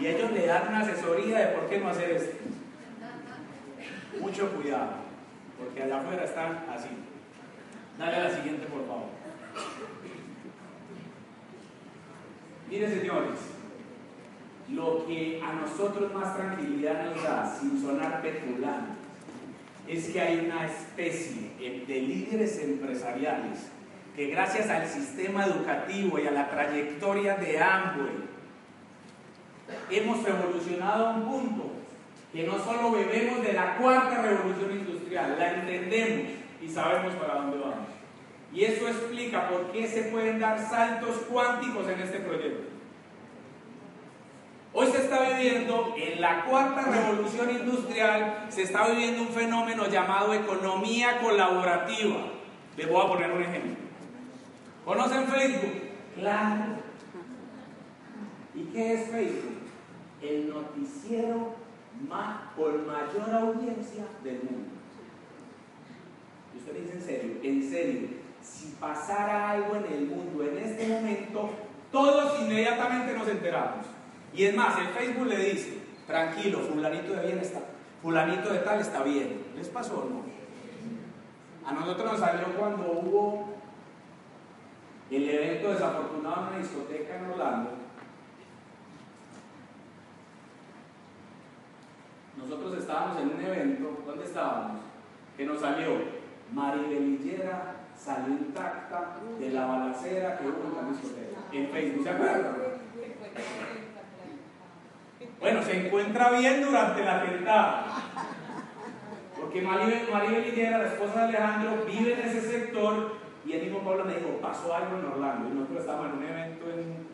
Y 0.00 0.06
ellos 0.06 0.32
le 0.32 0.46
dan 0.46 0.68
una 0.68 0.80
asesoría 0.80 1.38
de 1.38 1.46
por 1.56 1.68
qué 1.68 1.78
no 1.78 1.88
hacer 1.88 2.10
esto. 2.10 2.36
Mucho 4.20 4.50
cuidado, 4.52 4.92
porque 5.58 5.82
allá 5.82 6.00
afuera 6.00 6.24
están 6.24 6.64
así. 6.74 6.88
Dale 7.98 8.16
a 8.16 8.24
la 8.24 8.30
siguiente, 8.30 8.66
por 8.66 8.86
favor. 8.86 9.08
Mire, 12.68 12.88
señores, 12.88 13.38
lo 14.70 15.06
que 15.06 15.40
a 15.42 15.52
nosotros 15.52 16.12
más 16.12 16.36
tranquilidad 16.36 17.04
nos 17.04 17.22
da, 17.22 17.46
sin 17.46 17.80
sonar 17.80 18.20
petulante, 18.20 18.95
es 19.88 20.08
que 20.08 20.20
hay 20.20 20.46
una 20.46 20.66
especie 20.66 21.50
de 21.86 22.00
líderes 22.00 22.60
empresariales 22.62 23.70
que 24.14 24.28
gracias 24.28 24.68
al 24.68 24.86
sistema 24.86 25.46
educativo 25.46 26.18
y 26.18 26.26
a 26.26 26.30
la 26.30 26.48
trayectoria 26.48 27.36
de 27.36 27.58
Amway 27.58 28.36
hemos 29.90 30.26
evolucionado 30.26 31.06
a 31.06 31.10
un 31.16 31.24
punto 31.24 31.70
que 32.32 32.44
no 32.44 32.58
solo 32.58 32.90
bebemos 32.92 33.42
de 33.42 33.52
la 33.52 33.76
cuarta 33.76 34.22
revolución 34.22 34.72
industrial, 34.72 35.36
la 35.38 35.54
entendemos 35.54 36.32
y 36.60 36.68
sabemos 36.68 37.14
para 37.14 37.34
dónde 37.34 37.58
vamos. 37.58 37.88
Y 38.52 38.64
eso 38.64 38.88
explica 38.88 39.48
por 39.48 39.72
qué 39.72 39.86
se 39.86 40.04
pueden 40.04 40.38
dar 40.38 40.58
saltos 40.58 41.16
cuánticos 41.30 41.88
en 41.88 42.00
este 42.00 42.20
proyecto. 42.20 42.75
Hoy 44.78 44.88
se 44.88 44.98
está 44.98 45.30
viviendo, 45.30 45.94
en 45.96 46.20
la 46.20 46.44
cuarta 46.44 46.82
revolución 46.82 47.50
industrial, 47.50 48.44
se 48.50 48.64
está 48.64 48.86
viviendo 48.88 49.22
un 49.22 49.28
fenómeno 49.28 49.88
llamado 49.88 50.34
economía 50.34 51.18
colaborativa. 51.22 52.18
Les 52.76 52.86
voy 52.86 53.02
a 53.02 53.08
poner 53.08 53.32
un 53.32 53.42
ejemplo. 53.42 53.74
¿Conocen 54.84 55.28
Facebook? 55.28 55.82
Claro. 56.16 56.64
¿Y 58.54 58.64
qué 58.64 58.92
es 58.92 59.10
Facebook? 59.10 59.62
El 60.20 60.50
noticiero 60.50 61.54
más, 62.06 62.40
con 62.54 62.86
mayor 62.86 63.34
audiencia 63.34 64.04
del 64.22 64.42
mundo. 64.42 64.74
Y 66.54 66.58
usted 66.58 66.74
dice 66.74 66.92
en 66.92 67.02
serio, 67.02 67.36
en 67.42 67.70
serio, 67.70 68.08
si 68.42 68.76
pasara 68.78 69.52
algo 69.52 69.74
en 69.76 69.86
el 69.90 70.06
mundo 70.06 70.44
en 70.44 70.58
este 70.58 70.86
momento, 70.86 71.48
todos 71.90 72.42
inmediatamente 72.42 73.16
nos 73.16 73.26
enteramos. 73.26 73.95
Y 74.34 74.44
es 74.44 74.54
más, 74.54 74.78
el 74.78 74.88
Facebook 74.88 75.26
le 75.26 75.38
dice, 75.38 75.78
tranquilo, 76.06 76.60
fulanito 76.60 77.14
de 77.14 77.26
bien 77.26 77.38
está, 77.38 77.60
fulanito 78.02 78.52
de 78.52 78.58
tal 78.60 78.80
está 78.80 79.02
bien. 79.02 79.44
¿Les 79.56 79.68
pasó 79.68 80.00
o 80.00 80.10
no? 80.10 80.26
A 81.66 81.72
nosotros 81.72 82.12
nos 82.12 82.20
salió 82.20 82.46
cuando 82.56 82.92
hubo 82.92 83.56
el 85.10 85.28
evento 85.28 85.72
desafortunado 85.72 86.42
en 86.42 86.48
una 86.48 86.58
discoteca 86.58 87.16
en 87.16 87.30
Orlando. 87.30 87.70
Nosotros 92.36 92.78
estábamos 92.78 93.20
en 93.20 93.28
un 93.30 93.40
evento, 93.40 94.02
¿dónde 94.06 94.24
estábamos? 94.24 94.80
Que 95.36 95.44
nos 95.44 95.60
salió 95.60 96.16
Maribelillera 96.52 97.74
salió 97.96 98.34
intacta 98.34 99.16
de 99.38 99.50
la 99.50 99.66
balacera 99.66 100.38
que 100.38 100.46
hubo 100.46 100.68
en 100.68 100.76
la 100.76 100.92
discoteca. 100.92 101.40
En 101.52 101.68
Facebook, 101.70 102.04
¿se 102.04 102.10
acuerdan? 102.10 102.65
Bueno, 105.40 105.62
se 105.62 105.86
encuentra 105.86 106.30
bien 106.30 106.64
durante 106.64 107.04
la 107.04 107.20
atentado. 107.20 107.84
Porque 109.38 109.60
Maribel, 109.62 110.08
Maribel 110.10 110.70
la 110.70 110.86
esposa 110.86 111.26
de 111.26 111.36
Alejandro, 111.36 111.84
vive 111.86 112.14
en 112.14 112.28
ese 112.28 112.40
sector 112.40 113.16
y 113.44 113.52
el 113.52 113.62
mismo 113.64 113.84
Pablo 113.84 114.04
me 114.04 114.14
dijo, 114.14 114.38
pasó 114.40 114.74
algo 114.74 114.98
en 114.98 115.04
Orlando. 115.04 115.48
Y 115.48 115.54
nosotros 115.54 115.80
estábamos 115.80 116.12
en 116.12 116.18
un 116.18 116.24
evento 116.24 116.70
en... 116.70 117.06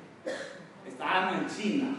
Estábamos 0.86 1.34
en 1.34 1.46
China. 1.48 1.96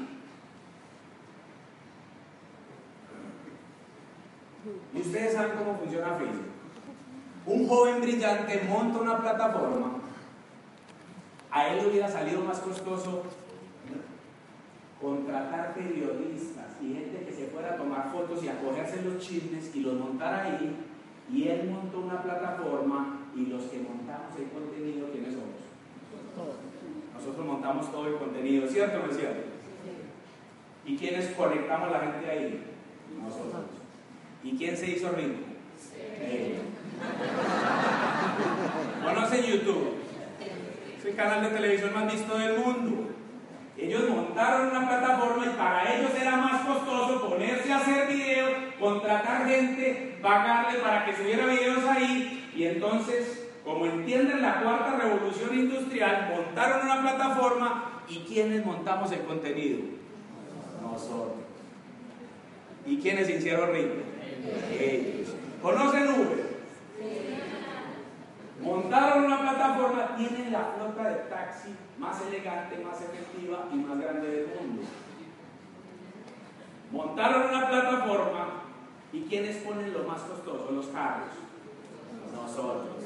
Y 4.94 5.02
ustedes 5.02 5.34
saben 5.34 5.58
cómo 5.58 5.78
funciona 5.78 6.16
Facebook. 6.16 6.52
Un 7.46 7.68
joven 7.68 8.02
brillante 8.02 8.66
monta 8.70 9.00
una 9.00 9.18
plataforma. 9.18 9.92
A 11.52 11.68
él 11.68 11.78
le 11.84 11.90
hubiera 11.90 12.08
salido 12.08 12.42
más 12.42 12.60
costoso 12.60 13.24
contratar 15.04 15.74
periodistas 15.74 16.78
y 16.82 16.94
gente 16.94 17.26
que 17.26 17.34
se 17.34 17.48
fuera 17.48 17.74
a 17.74 17.78
tomar 17.78 18.10
fotos 18.10 18.42
y 18.42 18.48
a 18.48 18.58
cogerse 18.62 19.02
los 19.02 19.20
chismes 19.20 19.76
y 19.76 19.82
los 19.82 19.96
montar 19.96 20.34
ahí. 20.34 20.78
Y 21.30 21.50
él 21.50 21.70
montó 21.70 22.00
una 22.00 22.24
plataforma 22.24 23.20
y 23.36 23.48
los 23.48 23.64
que 23.64 23.80
montamos 23.80 24.34
el 24.38 24.50
contenido, 24.50 25.10
¿quiénes 25.12 25.34
somos? 25.34 25.60
Nosotros 27.14 27.46
montamos 27.46 27.92
todo 27.92 28.08
el 28.08 28.16
contenido, 28.16 28.66
¿cierto 28.68 29.00
o 29.00 29.06
no 29.06 29.12
es 29.12 29.18
cierto? 29.18 29.42
¿Y 30.86 30.98
quiénes 30.98 31.36
conectamos 31.36 31.92
la 31.92 32.00
gente 32.00 32.30
ahí? 32.30 32.64
Nosotros. 33.22 33.64
¿Y 34.42 34.58
quién 34.58 34.78
se 34.78 34.92
hizo 34.92 35.12
rico? 35.12 35.40
Sí. 35.78 36.56
¿Conocen 39.04 39.44
YouTube? 39.44 39.96
Es 40.98 41.06
el 41.06 41.16
canal 41.16 41.44
de 41.44 41.50
televisión 41.50 41.94
más 41.94 42.12
visto 42.12 42.38
del 42.38 42.58
mundo. 42.58 43.13
Ellos 43.84 44.10
montaron 44.10 44.70
una 44.70 44.88
plataforma 44.88 45.46
y 45.46 45.58
para 45.58 45.94
ellos 45.94 46.12
era 46.18 46.38
más 46.38 46.66
costoso 46.66 47.28
ponerse 47.28 47.70
a 47.74 47.80
hacer 47.80 48.08
videos, 48.08 48.52
contratar 48.80 49.46
gente, 49.46 50.20
pagarle 50.22 50.80
para 50.80 51.06
que 51.06 51.14
subiera 51.14 51.48
videos 51.48 51.84
ahí. 51.84 52.50
Y 52.56 52.64
entonces, 52.64 53.50
como 53.66 53.86
entienden 53.86 54.42
la 54.42 54.62
cuarta 54.62 54.96
revolución 54.96 55.54
industrial, 55.54 56.32
montaron 56.34 56.86
una 56.86 57.02
plataforma 57.02 58.02
y 58.08 58.20
¿quiénes 58.20 58.66
montamos 58.66 59.12
el 59.12 59.24
contenido? 59.24 59.80
Nosotros. 60.82 61.44
¿Y 62.86 63.00
quiénes 63.00 63.30
hicieron 63.30 63.74
ricos? 63.74 63.98
Ellos. 64.80 65.36
¿Conocen 65.62 66.04
Uber? 66.04 66.54
Montaron 68.62 69.26
una 69.26 69.42
plataforma, 69.42 70.16
tienen 70.16 70.54
la 70.54 70.74
flota 70.78 71.10
de 71.10 71.16
taxi 71.30 71.76
más 71.98 72.22
elegante, 72.26 72.84
más 72.84 73.02
efectiva 73.02 73.68
y 73.72 73.76
más 73.76 74.00
grande 74.00 74.28
del 74.28 74.48
mundo. 74.48 74.84
Montaron 76.92 77.50
una 77.50 77.70
plataforma 77.70 78.48
y 79.12 79.22
¿quiénes 79.22 79.58
ponen 79.58 79.94
lo 79.94 80.04
más 80.04 80.22
costoso? 80.22 80.72
Los 80.72 80.88
carros. 80.88 81.30
Nosotros. 82.34 83.04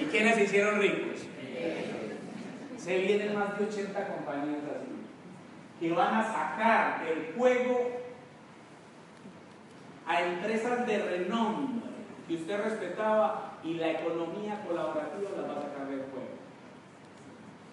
¿Y 0.00 0.04
quiénes 0.04 0.34
se 0.36 0.44
hicieron 0.44 0.80
ricos? 0.80 1.20
Se 2.76 2.98
vienen 2.98 3.34
más 3.34 3.58
de 3.58 3.66
80 3.66 4.08
compañías 4.08 4.62
así, 4.64 5.78
que 5.78 5.92
van 5.92 6.14
a 6.14 6.24
sacar 6.24 7.04
del 7.04 7.32
juego 7.36 7.90
a 10.06 10.22
empresas 10.22 10.86
de 10.86 10.98
renombre 10.98 11.82
que 12.26 12.34
usted 12.34 12.62
respetaba 12.62 13.58
y 13.62 13.74
la 13.74 13.92
economía 13.92 14.64
colaborativa 14.66 15.30
la 15.36 15.46
va 15.46 15.60
a 15.60 15.62
sacar. 15.62 15.82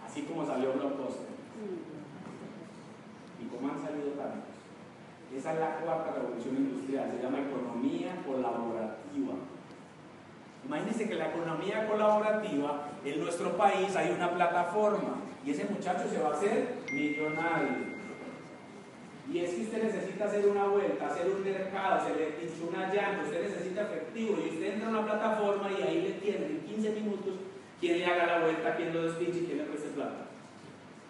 Así 0.10 0.24
como 0.24 0.44
salió 0.44 0.74
Blockbuster. 0.74 1.30
y 3.40 3.46
como 3.46 3.72
han 3.72 3.80
salido 3.80 4.10
tantos. 4.18 4.50
Esa 5.36 5.54
es 5.54 5.60
la 5.60 5.76
cuarta 5.78 6.14
revolución 6.14 6.58
industrial, 6.58 7.12
se 7.16 7.24
llama 7.24 7.38
economía 7.42 8.16
colaborativa. 8.26 9.36
Imagínense 10.66 11.08
que 11.08 11.16
la 11.16 11.30
economía 11.30 11.88
colaborativa 11.88 12.90
en 13.06 13.20
nuestro 13.20 13.56
país 13.56 13.96
hay 13.96 14.12
una 14.12 14.32
plataforma 14.32 15.22
y 15.46 15.52
ese 15.52 15.66
muchacho 15.66 16.10
se 16.10 16.20
va 16.20 16.30
a 16.30 16.34
hacer 16.34 16.80
millonario. 16.92 18.00
Y 19.32 19.38
es 19.38 19.52
que 19.52 19.62
usted 19.62 19.84
necesita 19.84 20.26
hacer 20.26 20.48
una 20.48 20.66
vuelta, 20.66 21.06
hacer 21.06 21.28
un 21.30 21.44
mercado, 21.44 22.08
se 22.08 22.16
le 22.16 22.26
pinchó 22.32 22.68
una 22.68 22.92
llanta, 22.92 23.24
usted 23.26 23.44
necesita 23.44 23.84
efectivo 23.84 24.38
y 24.44 24.50
usted 24.50 24.74
entra 24.74 24.88
a 24.88 24.92
una 24.92 25.06
plataforma 25.06 25.70
y 25.72 25.84
ahí 25.84 26.02
le 26.02 26.12
tiene 26.14 26.46
en 26.48 26.62
15 26.62 26.90
minutos 26.94 27.34
quién 27.80 28.00
le 28.00 28.06
haga 28.06 28.26
la 28.26 28.40
vuelta, 28.40 28.76
quién 28.76 28.94
lo 28.94 29.04
despinche 29.04 29.40
y 29.40 29.46
quién 29.46 29.58
le 29.60 29.64
preste 29.66 29.89
plata. 30.00 30.30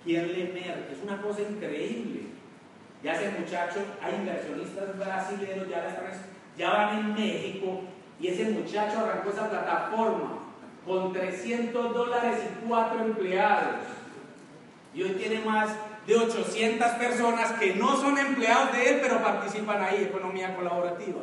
Le 0.05 0.21
merque. 0.23 0.93
Es 0.93 1.03
una 1.03 1.21
cosa 1.21 1.41
increíble. 1.41 2.21
Ya 3.03 3.13
ese 3.13 3.39
muchacho, 3.39 3.79
hay 4.01 4.15
inversionistas 4.15 4.97
brasileños, 4.97 5.69
ya, 5.69 5.97
ya 6.57 6.71
van 6.71 6.99
en 6.99 7.13
México 7.13 7.81
y 8.19 8.27
ese 8.27 8.49
muchacho 8.49 8.99
arrancó 8.99 9.29
esa 9.29 9.49
plataforma 9.49 10.39
con 10.85 11.13
300 11.13 11.93
dólares 11.93 12.39
y 12.43 12.67
4 12.67 13.05
empleados. 13.05 13.85
Y 14.93 15.03
hoy 15.03 15.11
tiene 15.11 15.45
más 15.45 15.69
de 16.05 16.15
800 16.15 16.87
personas 16.93 17.53
que 17.53 17.75
no 17.75 17.95
son 17.95 18.17
empleados 18.17 18.73
de 18.73 18.89
él, 18.89 18.99
pero 19.01 19.23
participan 19.23 19.81
ahí, 19.81 20.03
economía 20.03 20.55
colaborativa. 20.55 21.21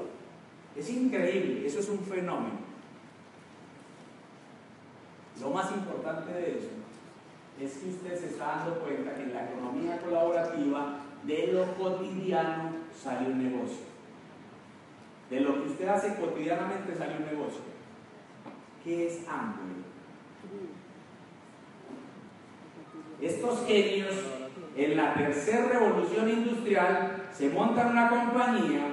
Es 0.75 0.89
increíble, 0.89 1.67
eso 1.67 1.81
es 1.81 1.89
un 1.89 1.99
fenómeno. 1.99 2.67
Lo 5.41 5.51
más 5.51 5.71
importante 5.73 6.33
de 6.33 6.59
eso 6.59 6.86
es 7.61 7.79
que 7.79 7.89
usted 7.89 8.19
se 8.19 8.27
está 8.27 8.47
dando 8.47 8.81
cuenta 8.81 9.15
que 9.15 9.23
en 9.23 9.35
la 9.35 9.47
economía 9.47 9.99
colaborativa 9.99 10.99
de 11.23 11.53
lo 11.53 11.75
cotidiano 11.75 12.71
sale 12.95 13.31
un 13.31 13.43
negocio. 13.43 13.87
De 15.31 15.41
lo 15.41 15.55
que 15.55 15.71
usted 15.71 15.89
hace 15.89 16.17
cotidianamente 16.17 16.95
sale 16.95 17.17
un 17.17 17.25
negocio. 17.25 17.61
¿Qué 18.85 19.07
es 19.07 19.27
Amway? 19.29 19.85
Estos 23.21 23.67
genios 23.67 24.15
en 24.77 24.97
la 24.97 25.15
tercera 25.15 25.69
revolución 25.69 26.29
industrial 26.29 27.25
se 27.33 27.49
montan 27.49 27.93
una 27.93 28.11
compañía. 28.11 28.89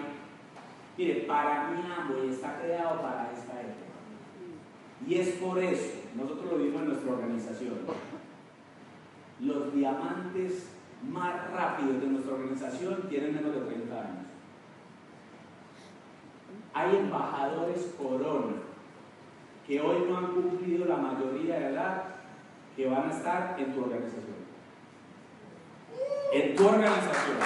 Mire, 0.97 1.13
para 1.27 1.69
mí 1.69 1.81
Amway 1.85 2.29
está 2.29 2.59
creado 2.61 3.01
para 3.01 3.31
esta 3.33 3.59
época. 3.59 3.83
Y 5.05 5.15
es 5.15 5.29
por 5.33 5.61
eso, 5.61 5.95
nosotros 6.15 6.53
lo 6.53 6.57
vimos 6.59 6.81
en 6.81 6.87
nuestra 6.87 7.11
organización, 7.11 7.79
los 9.45 9.73
diamantes 9.73 10.69
más 11.09 11.51
rápidos 11.51 12.01
de 12.01 12.07
nuestra 12.07 12.33
organización 12.33 13.07
tienen 13.09 13.35
menos 13.35 13.53
de 13.53 13.61
30 13.61 13.93
años. 13.93 14.25
Hay 16.73 16.95
embajadores 16.95 17.93
corona 17.97 18.55
que 19.67 19.79
hoy 19.81 20.05
no 20.09 20.17
han 20.17 20.27
cumplido 20.27 20.85
la 20.85 20.97
mayoría 20.97 21.59
de 21.59 21.73
edad 21.73 22.03
que 22.75 22.87
van 22.87 23.09
a 23.09 23.13
estar 23.13 23.55
en 23.59 23.73
tu 23.73 23.83
organización. 23.83 24.23
En 26.31 26.55
tu 26.55 26.67
organización. 26.67 27.37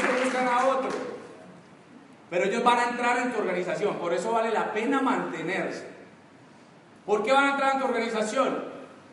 se 0.00 0.24
buscan 0.24 0.48
a 0.48 0.66
otro. 0.66 1.09
Pero 2.30 2.44
ellos 2.44 2.62
van 2.62 2.78
a 2.78 2.90
entrar 2.90 3.18
en 3.18 3.32
tu 3.32 3.40
organización. 3.40 3.96
Por 3.96 4.14
eso 4.14 4.30
vale 4.32 4.52
la 4.52 4.72
pena 4.72 5.02
mantenerse. 5.02 5.84
¿Por 7.04 7.24
qué 7.24 7.32
van 7.32 7.44
a 7.44 7.50
entrar 7.52 7.74
en 7.74 7.80
tu 7.80 7.86
organización? 7.86 8.64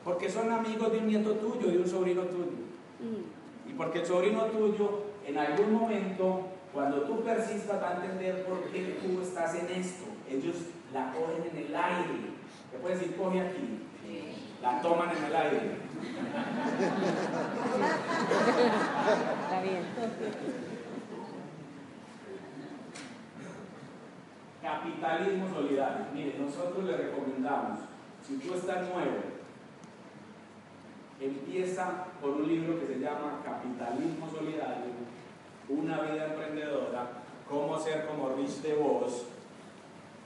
Porque 0.03 0.29
son 0.29 0.51
amigos 0.51 0.91
de 0.91 0.99
un 0.99 1.07
nieto 1.07 1.31
tuyo, 1.31 1.67
de 1.71 1.79
un 1.79 1.87
sobrino 1.87 2.21
tuyo. 2.23 2.51
Y 3.67 3.73
porque 3.73 4.01
el 4.01 4.05
sobrino 4.05 4.43
tuyo, 4.45 5.03
en 5.25 5.37
algún 5.37 5.73
momento, 5.73 6.47
cuando 6.71 7.01
tú 7.01 7.23
persistas, 7.23 7.81
va 7.81 7.89
a 7.89 7.95
entender 7.95 8.45
por 8.45 8.65
qué 8.65 8.99
tú 9.01 9.19
estás 9.21 9.55
en 9.55 9.67
esto. 9.81 10.05
Ellos 10.29 10.55
la 10.93 11.11
cogen 11.11 11.43
en 11.51 11.57
el 11.65 11.75
aire. 11.75 12.37
Te 12.71 12.77
puedes 12.77 12.99
decir, 12.99 13.15
coge 13.17 13.41
aquí. 13.41 13.79
La 14.61 14.79
toman 14.81 15.09
en 15.17 15.23
el 15.23 15.35
aire. 15.35 15.57
Está 19.43 19.61
bien. 19.61 19.83
Capitalismo 24.67 25.47
solidario. 25.47 26.07
Mire, 26.13 26.37
nosotros 26.37 26.83
le 26.83 26.97
recomendamos, 26.97 27.79
si 28.21 28.35
tú 28.35 28.53
estás 28.53 28.89
nuevo, 28.89 29.23
empieza 31.21 32.07
por 32.19 32.31
un 32.31 32.49
libro 32.49 32.77
que 32.77 32.87
se 32.87 32.99
llama 32.99 33.41
Capitalismo 33.45 34.29
Solidario, 34.29 34.91
Una 35.69 36.01
vida 36.01 36.25
emprendedora, 36.25 37.07
Cómo 37.49 37.79
ser 37.79 38.07
como 38.07 38.35
Rich 38.35 38.61
DeVos, 38.61 39.27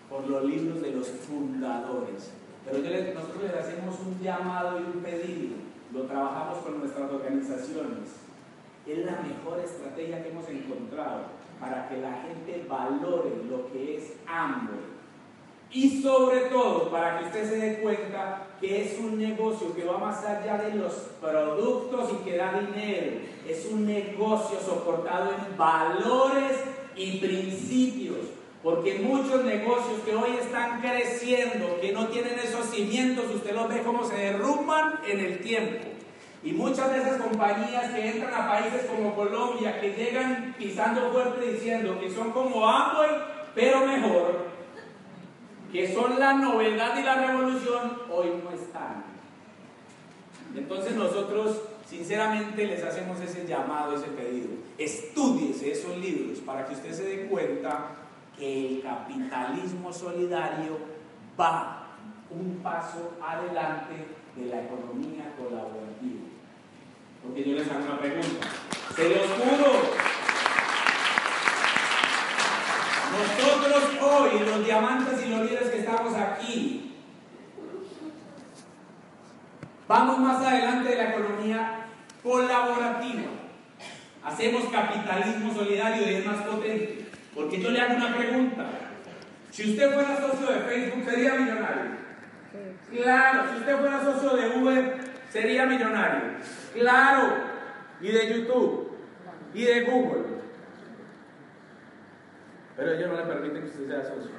por 0.09 0.27
los 0.27 0.43
libros 0.43 0.81
de 0.81 0.91
los 0.91 1.07
fundadores. 1.07 2.31
Pero 2.65 2.79
nosotros 3.13 3.43
les 3.43 3.53
hacemos 3.53 3.99
un 3.99 4.19
llamado 4.23 4.79
y 4.79 4.83
un 4.85 5.03
pedido, 5.03 5.57
lo 5.93 6.05
trabajamos 6.05 6.57
con 6.63 6.79
nuestras 6.79 7.11
organizaciones. 7.11 8.09
Es 8.87 9.05
la 9.05 9.21
mejor 9.21 9.59
estrategia 9.59 10.23
que 10.23 10.29
hemos 10.29 10.49
encontrado 10.49 11.40
para 11.61 11.87
que 11.87 11.97
la 11.97 12.13
gente 12.23 12.65
valore 12.67 13.29
lo 13.49 13.71
que 13.71 13.97
es 13.97 14.13
hambre 14.27 14.91
y 15.73 16.01
sobre 16.01 16.41
todo, 16.49 16.91
para 16.91 17.19
que 17.19 17.25
usted 17.25 17.49
se 17.49 17.57
dé 17.57 17.79
cuenta 17.79 18.47
que 18.59 18.83
es 18.83 18.99
un 18.99 19.17
negocio 19.17 19.73
que 19.73 19.85
va 19.85 19.97
más 19.97 20.23
allá 20.25 20.57
de 20.57 20.75
los 20.75 20.91
productos 21.21 22.11
y 22.11 22.25
que 22.25 22.35
da 22.35 22.59
dinero. 22.59 23.21
Es 23.47 23.65
un 23.71 23.85
negocio 23.85 24.59
soportado 24.59 25.31
en 25.31 25.57
valores 25.57 26.57
y 26.97 27.19
principios. 27.19 28.17
Porque 28.61 28.99
muchos 28.99 29.45
negocios 29.45 30.01
que 30.05 30.13
hoy 30.13 30.35
están 30.41 30.81
creciendo, 30.81 31.79
que 31.79 31.93
no 31.93 32.09
tienen 32.09 32.37
esos 32.37 32.65
cimientos, 32.65 33.33
usted 33.33 33.55
los 33.55 33.69
ve 33.69 33.81
como 33.81 34.03
se 34.03 34.15
derrumban 34.15 34.99
en 35.07 35.19
el 35.21 35.39
tiempo. 35.39 35.90
Y 36.43 36.53
muchas 36.53 36.91
de 36.91 37.01
esas 37.01 37.21
compañías 37.21 37.91
que 37.91 38.09
entran 38.09 38.33
a 38.33 38.49
países 38.49 38.85
como 38.85 39.15
Colombia, 39.15 39.79
que 39.79 39.93
llegan 39.93 40.55
pisando 40.57 41.11
fuerte 41.11 41.51
diciendo 41.51 41.99
que 41.99 42.09
son 42.09 42.31
como 42.31 42.67
Amway, 42.67 43.11
pero 43.53 43.85
mejor, 43.85 44.47
que 45.71 45.93
son 45.93 46.19
la 46.19 46.33
novedad 46.33 46.97
y 46.97 47.03
la 47.03 47.15
revolución, 47.15 47.99
hoy 48.09 48.41
no 48.43 48.51
están. 48.51 49.03
Entonces 50.55 50.95
nosotros 50.95 51.61
sinceramente 51.87 52.65
les 52.65 52.83
hacemos 52.83 53.19
ese 53.21 53.45
llamado, 53.45 53.95
ese 53.95 54.07
pedido. 54.07 54.49
Estudiese 54.77 55.71
esos 55.71 55.97
libros 55.97 56.39
para 56.39 56.65
que 56.65 56.73
usted 56.73 56.91
se 56.91 57.03
dé 57.03 57.27
cuenta 57.27 57.89
que 58.37 58.67
el 58.67 58.81
capitalismo 58.81 59.93
solidario 59.93 60.77
va 61.39 61.97
un 62.29 62.59
paso 62.63 63.17
adelante 63.21 64.07
de 64.35 64.45
la 64.45 64.63
economía 64.63 65.33
colaborativa. 65.37 65.90
Porque 67.23 67.43
yo 67.43 67.55
les 67.55 67.69
hago 67.69 67.85
una 67.85 67.99
pregunta. 67.99 68.47
Se 68.95 69.09
los 69.09 69.27
juro 69.27 70.11
nosotros 73.11 73.83
hoy, 74.01 74.39
los 74.45 74.65
diamantes 74.65 75.25
y 75.25 75.29
los 75.29 75.41
líderes 75.41 75.69
que 75.69 75.79
estamos 75.79 76.15
aquí, 76.15 76.95
vamos 79.87 80.19
más 80.19 80.45
adelante 80.45 80.89
de 80.89 80.95
la 80.95 81.09
economía 81.09 81.85
colaborativa. 82.23 83.23
Hacemos 84.23 84.63
capitalismo 84.71 85.53
solidario 85.53 86.09
y 86.09 86.15
es 86.15 86.25
más 86.25 86.41
potente. 86.41 87.05
Porque 87.33 87.61
yo 87.61 87.71
le 87.71 87.81
hago 87.81 87.95
una 87.95 88.15
pregunta. 88.15 88.65
Si 89.51 89.71
usted 89.71 89.93
fuera 89.93 90.19
socio 90.19 90.47
de 90.47 90.59
Facebook, 90.61 91.09
¿sería 91.09 91.33
millonario? 91.33 91.91
Claro. 92.91 93.43
Si 93.51 93.59
usted 93.59 93.79
fuera 93.79 94.03
socio 94.03 94.35
de 94.35 94.57
Uber, 94.59 95.10
¿sería 95.31 95.65
millonario? 95.65 96.37
Claro. 96.73 97.33
Y 98.01 98.11
de 98.11 98.33
YouTube. 98.33 98.91
Y 99.53 99.63
de 99.63 99.81
Google. 99.81 100.23
Pero 102.75 102.93
ellos 102.93 103.09
no 103.09 103.17
le 103.17 103.23
permiten 103.23 103.61
que 103.63 103.69
usted 103.69 103.87
sea 103.87 104.03
socio. 104.03 104.31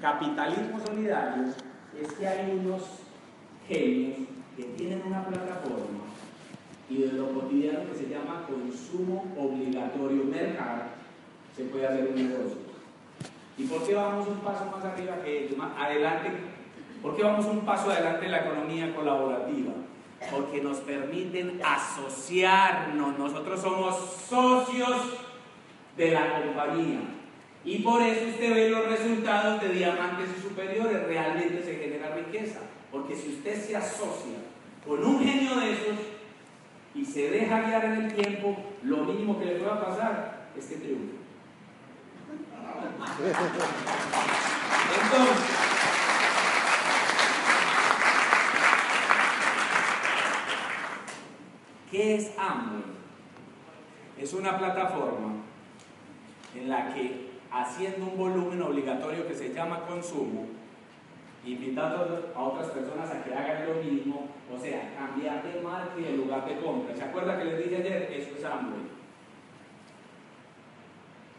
Capitalismo 0.00 0.80
solidario 0.84 1.44
es 2.00 2.12
que 2.12 2.28
hay 2.28 2.60
unos 2.60 2.82
genios 3.66 4.28
que 4.56 4.62
tienen 4.76 5.02
una 5.06 5.24
plataforma 5.26 6.04
y 6.88 7.02
de 7.02 7.12
lo 7.12 7.32
cotidiano 7.32 7.88
que 7.90 7.94
se 7.96 8.08
llama 8.08 8.46
consumo 8.46 9.24
obligatorio 9.38 10.24
mercado 10.24 10.82
se 11.56 11.64
puede 11.64 11.86
hacer 11.86 12.08
un 12.08 12.14
negocio. 12.14 12.58
¿Y 13.56 13.64
por 13.64 13.86
qué 13.86 13.94
vamos 13.94 14.28
un 14.28 14.40
paso 14.40 14.66
más 14.66 14.84
arriba 14.84 15.22
que 15.22 15.44
ellos? 15.44 15.58
Adelante, 15.78 16.30
¿por 17.04 17.14
qué 17.14 17.22
vamos 17.22 17.44
un 17.44 17.60
paso 17.60 17.90
adelante 17.90 18.24
en 18.24 18.32
la 18.32 18.40
economía 18.40 18.94
colaborativa? 18.94 19.72
Porque 20.30 20.62
nos 20.62 20.78
permiten 20.78 21.60
asociarnos. 21.62 23.18
Nosotros 23.18 23.60
somos 23.60 23.94
socios 24.26 25.18
de 25.98 26.10
la 26.12 26.40
compañía. 26.40 27.00
Y 27.62 27.80
por 27.80 28.00
eso 28.00 28.30
usted 28.30 28.54
ve 28.54 28.70
los 28.70 28.86
resultados 28.88 29.60
de 29.60 29.68
diamantes 29.68 30.30
y 30.38 30.42
superiores, 30.42 31.06
realmente 31.06 31.62
Porque 32.90 33.14
si 33.14 33.34
usted 33.34 33.62
se 33.62 33.76
asocia 33.76 34.38
con 34.86 35.04
un 35.04 35.22
genio 35.22 35.56
de 35.56 35.72
esos 35.72 35.98
y 36.94 37.04
se 37.04 37.28
deja 37.30 37.60
guiar 37.60 37.84
en 37.84 38.04
el 38.04 38.14
tiempo, 38.14 38.56
lo 38.82 39.04
mínimo 39.04 39.38
que 39.38 39.44
le 39.44 39.56
pueda 39.56 39.84
pasar 39.84 40.48
es 40.56 40.64
que 40.66 40.76
triunfe. 40.76 41.16
Entonces, 45.02 45.73
¿qué 51.94 52.16
es 52.16 52.32
Amway? 52.36 52.82
Es 54.20 54.32
una 54.32 54.58
plataforma 54.58 55.34
en 56.56 56.68
la 56.68 56.92
que 56.92 57.30
haciendo 57.52 58.06
un 58.06 58.18
volumen 58.18 58.60
obligatorio 58.62 59.28
que 59.28 59.34
se 59.34 59.54
llama 59.54 59.86
consumo, 59.86 60.46
invitando 61.46 62.32
a 62.34 62.42
otras 62.42 62.68
personas 62.70 63.10
a 63.12 63.22
que 63.22 63.32
hagan 63.32 63.68
lo 63.68 63.74
mismo, 63.80 64.26
o 64.52 64.58
sea, 64.58 64.92
cambiar 64.98 65.44
de 65.44 65.60
marca 65.60 65.94
y 65.96 66.02
de 66.02 66.16
lugar 66.16 66.44
de 66.48 66.58
compra. 66.58 66.96
¿Se 66.96 67.04
acuerda 67.04 67.38
que 67.38 67.44
les 67.44 67.58
dije 67.58 67.76
ayer? 67.76 68.12
Eso 68.12 68.36
es 68.36 68.44
Amway. 68.44 68.94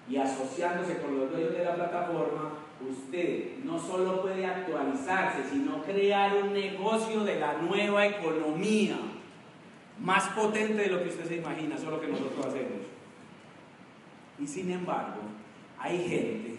Y 0.08 0.16
asociándose 0.16 1.00
con 1.00 1.20
los 1.20 1.32
dueños 1.32 1.52
de 1.52 1.66
la 1.66 1.76
plataforma, 1.76 2.54
usted 2.90 3.58
no 3.66 3.78
solo 3.78 4.22
puede 4.22 4.46
actualizarse, 4.46 5.50
sino 5.50 5.84
crear 5.84 6.34
un 6.38 6.54
negocio 6.54 7.26
de 7.26 7.42
la 7.42 7.54
nueva 7.54 8.06
economía, 8.06 8.98
más 10.00 10.30
potente 10.30 10.84
de 10.84 10.90
lo 10.90 11.04
que 11.04 11.10
usted 11.10 11.26
se 11.26 11.38
imagina, 11.38 11.76
eso 11.76 11.86
es 11.86 11.92
lo 11.92 12.02
que 12.02 12.08
nosotros 12.08 12.46
hacemos. 12.46 12.86
Y 14.40 14.48
sin 14.48 14.72
embargo, 14.72 15.22
hay 15.80 15.98
gente 15.98 16.56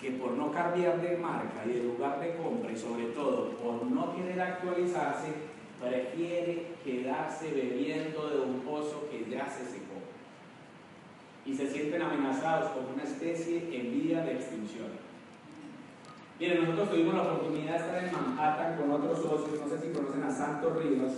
que 0.00 0.10
por 0.12 0.32
no 0.32 0.52
cambiar 0.52 1.00
de 1.00 1.16
marca 1.16 1.64
y 1.64 1.70
de 1.70 1.84
lugar 1.84 2.20
de 2.20 2.36
compra 2.36 2.70
y 2.70 2.76
sobre 2.76 3.06
todo 3.06 3.50
por 3.56 3.84
no 3.86 4.14
querer 4.14 4.40
actualizarse, 4.40 5.28
prefiere 5.80 6.74
quedarse 6.84 7.50
bebiendo 7.50 8.28
de 8.30 8.40
un 8.40 8.60
pozo 8.60 9.08
que 9.10 9.28
ya 9.28 9.48
se 9.48 9.64
secó. 9.64 9.96
Y 11.44 11.54
se 11.54 11.70
sienten 11.70 12.02
amenazados 12.02 12.72
con 12.72 12.94
una 12.94 13.02
especie 13.02 13.68
en 13.72 14.02
vía 14.02 14.22
de 14.22 14.34
extinción. 14.34 15.05
Miren, 16.38 16.60
nosotros 16.60 16.90
tuvimos 16.90 17.14
la 17.14 17.22
oportunidad 17.22 17.72
de 17.72 17.78
estar 17.78 18.04
en 18.04 18.12
Manhattan 18.12 18.76
con 18.76 18.90
otros 18.90 19.22
socios, 19.22 19.58
no 19.58 19.68
sé 19.68 19.78
si 19.80 19.92
conocen 19.94 20.22
a 20.22 20.30
Santos 20.30 20.76
Rivas 20.76 21.12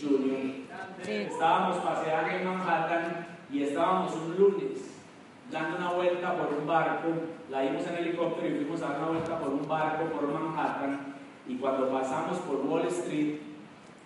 Jr. 0.00 1.08
Estábamos 1.08 1.76
paseando 1.76 2.30
en 2.30 2.44
Manhattan 2.44 3.26
y 3.52 3.62
estábamos 3.62 4.12
un 4.16 4.36
lunes 4.36 4.94
dando 5.52 5.76
una 5.76 5.92
vuelta 5.92 6.36
por 6.36 6.58
un 6.58 6.66
barco, 6.66 7.08
la 7.50 7.60
dimos 7.60 7.86
en 7.86 7.96
helicóptero 7.98 8.48
y 8.48 8.56
fuimos 8.58 8.82
a 8.82 8.88
dar 8.88 8.98
una 8.98 9.08
vuelta 9.10 9.38
por 9.38 9.50
un 9.50 9.68
barco 9.68 10.04
por 10.06 10.26
Manhattan 10.32 11.14
y 11.46 11.54
cuando 11.56 11.90
pasamos 11.90 12.38
por 12.38 12.56
Wall 12.56 12.88
Street 12.88 13.36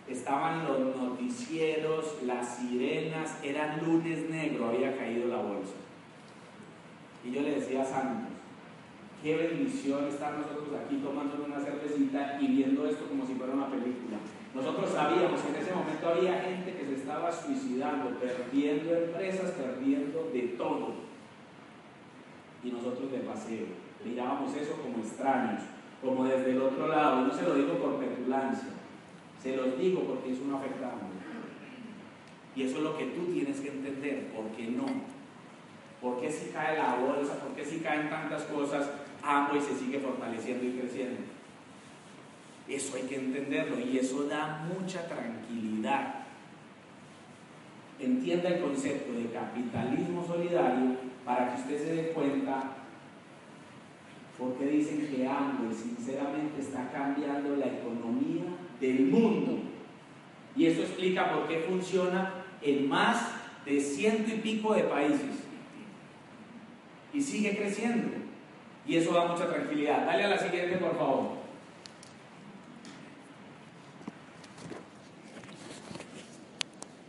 estaban 0.07 0.67
los 0.67 0.97
noticieros, 0.97 2.23
las 2.25 2.57
sirenas, 2.57 3.39
era 3.43 3.79
lunes 3.79 4.29
negro, 4.29 4.69
había 4.69 4.97
caído 4.99 5.29
la 5.29 5.37
bolsa. 5.37 5.75
Y 7.25 7.31
yo 7.31 7.41
le 7.41 7.57
decía 7.57 7.83
a 7.83 7.87
Santos, 7.87 8.28
qué 9.23 9.37
bendición 9.37 10.07
estar 10.07 10.39
nosotros 10.39 10.69
aquí 10.85 10.97
tomando 10.97 11.45
una 11.45 11.61
cervecita 11.61 12.39
y 12.41 12.47
viendo 12.49 12.87
esto 12.87 13.07
como 13.09 13.27
si 13.27 13.35
fuera 13.35 13.53
una 13.53 13.69
película. 13.69 14.19
Nosotros 14.55 14.91
sabíamos 14.91 15.41
que 15.41 15.49
en 15.51 15.57
ese 15.57 15.75
momento 15.75 16.09
había 16.09 16.41
gente 16.43 16.73
que 16.73 16.87
se 16.87 16.95
estaba 16.95 17.31
suicidando, 17.31 18.19
perdiendo 18.19 18.95
empresas, 18.95 19.53
perdiendo 19.53 20.31
de 20.33 20.43
todo 20.57 20.95
y 22.63 22.71
nosotros 22.71 23.13
de 23.13 23.19
paseo. 23.19 23.67
Mirábamos 24.05 24.57
eso 24.57 24.77
como 24.83 24.99
extraños, 24.99 25.63
como 26.03 26.25
desde 26.25 26.53
el 26.53 26.63
otro 26.63 26.89
lado. 26.89 27.23
Y 27.23 27.29
no 27.29 27.35
se 27.35 27.43
lo 27.43 27.55
digo 27.55 27.75
por 27.75 27.99
petulancia, 27.99 28.69
se 29.43 29.57
los 29.57 29.79
digo 29.79 30.03
porque 30.03 30.33
es 30.33 30.41
un 30.41 30.55
afectado. 30.55 30.99
Y 32.57 32.63
eso 32.63 32.79
es 32.79 32.83
lo 32.83 32.97
que 32.97 33.07
tú 33.07 33.27
tienes 33.33 33.61
que 33.61 33.69
entender, 33.69 34.33
¿por 34.33 34.47
qué 34.57 34.69
no? 34.69 34.87
¿Por 36.01 36.21
qué 36.21 36.31
si 36.31 36.51
cae 36.51 36.79
la 36.79 36.95
bolsa? 36.95 37.39
¿Por 37.41 37.55
qué 37.55 37.65
si 37.65 37.79
caen 37.81 38.09
tantas 38.09 38.43
cosas? 38.45 38.89
Amo 39.23 39.57
y 39.57 39.61
se 39.61 39.75
sigue 39.75 40.01
fortaleciendo 40.01 40.65
y 40.65 40.81
creciendo. 40.81 41.21
Eso 42.69 42.97
hay 42.97 43.03
que 43.03 43.17
entenderlo 43.17 43.79
y 43.81 43.99
eso 43.99 44.25
da 44.25 44.67
mucha 44.69 45.07
tranquilidad. 45.09 46.27
Entienda 47.99 48.51
el 48.51 48.61
concepto 48.61 49.13
de 49.13 49.31
capitalismo 49.31 50.25
solidario 50.27 50.97
para 51.25 51.55
que 51.55 51.63
usted 51.63 51.79
se 51.79 51.95
dé 51.95 52.09
cuenta 52.11 52.75
porque 54.39 54.67
dicen 54.67 55.09
que 55.09 55.27
Amway 55.27 55.75
sinceramente 55.75 56.61
está 56.61 56.91
cambiando 56.93 57.57
la 57.57 57.67
economía 57.67 58.45
del 58.81 59.07
mundo. 59.07 59.59
Y 60.55 60.67
eso 60.67 60.83
explica 60.83 61.33
por 61.33 61.49
qué 61.49 61.65
funciona 61.69 62.35
en 62.63 62.89
más 62.89 63.33
de 63.65 63.81
ciento 63.81 64.31
y 64.33 64.39
pico 64.39 64.75
de 64.75 64.85
países. 64.85 65.45
Y 67.13 67.21
sigue 67.21 67.57
creciendo. 67.57 68.28
Y 68.89 68.97
eso 68.97 69.13
da 69.13 69.27
mucha 69.27 69.47
tranquilidad. 69.47 70.07
Dale 70.07 70.25
a 70.25 70.29
la 70.29 70.39
siguiente, 70.39 70.79
por 70.79 70.97
favor. 70.97 71.39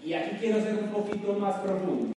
Y 0.04 0.14
aquí 0.14 0.36
quiero 0.40 0.62
ser 0.62 0.76
un 0.76 0.90
poquito 0.90 1.34
más 1.34 1.56
profundo. 1.60 2.08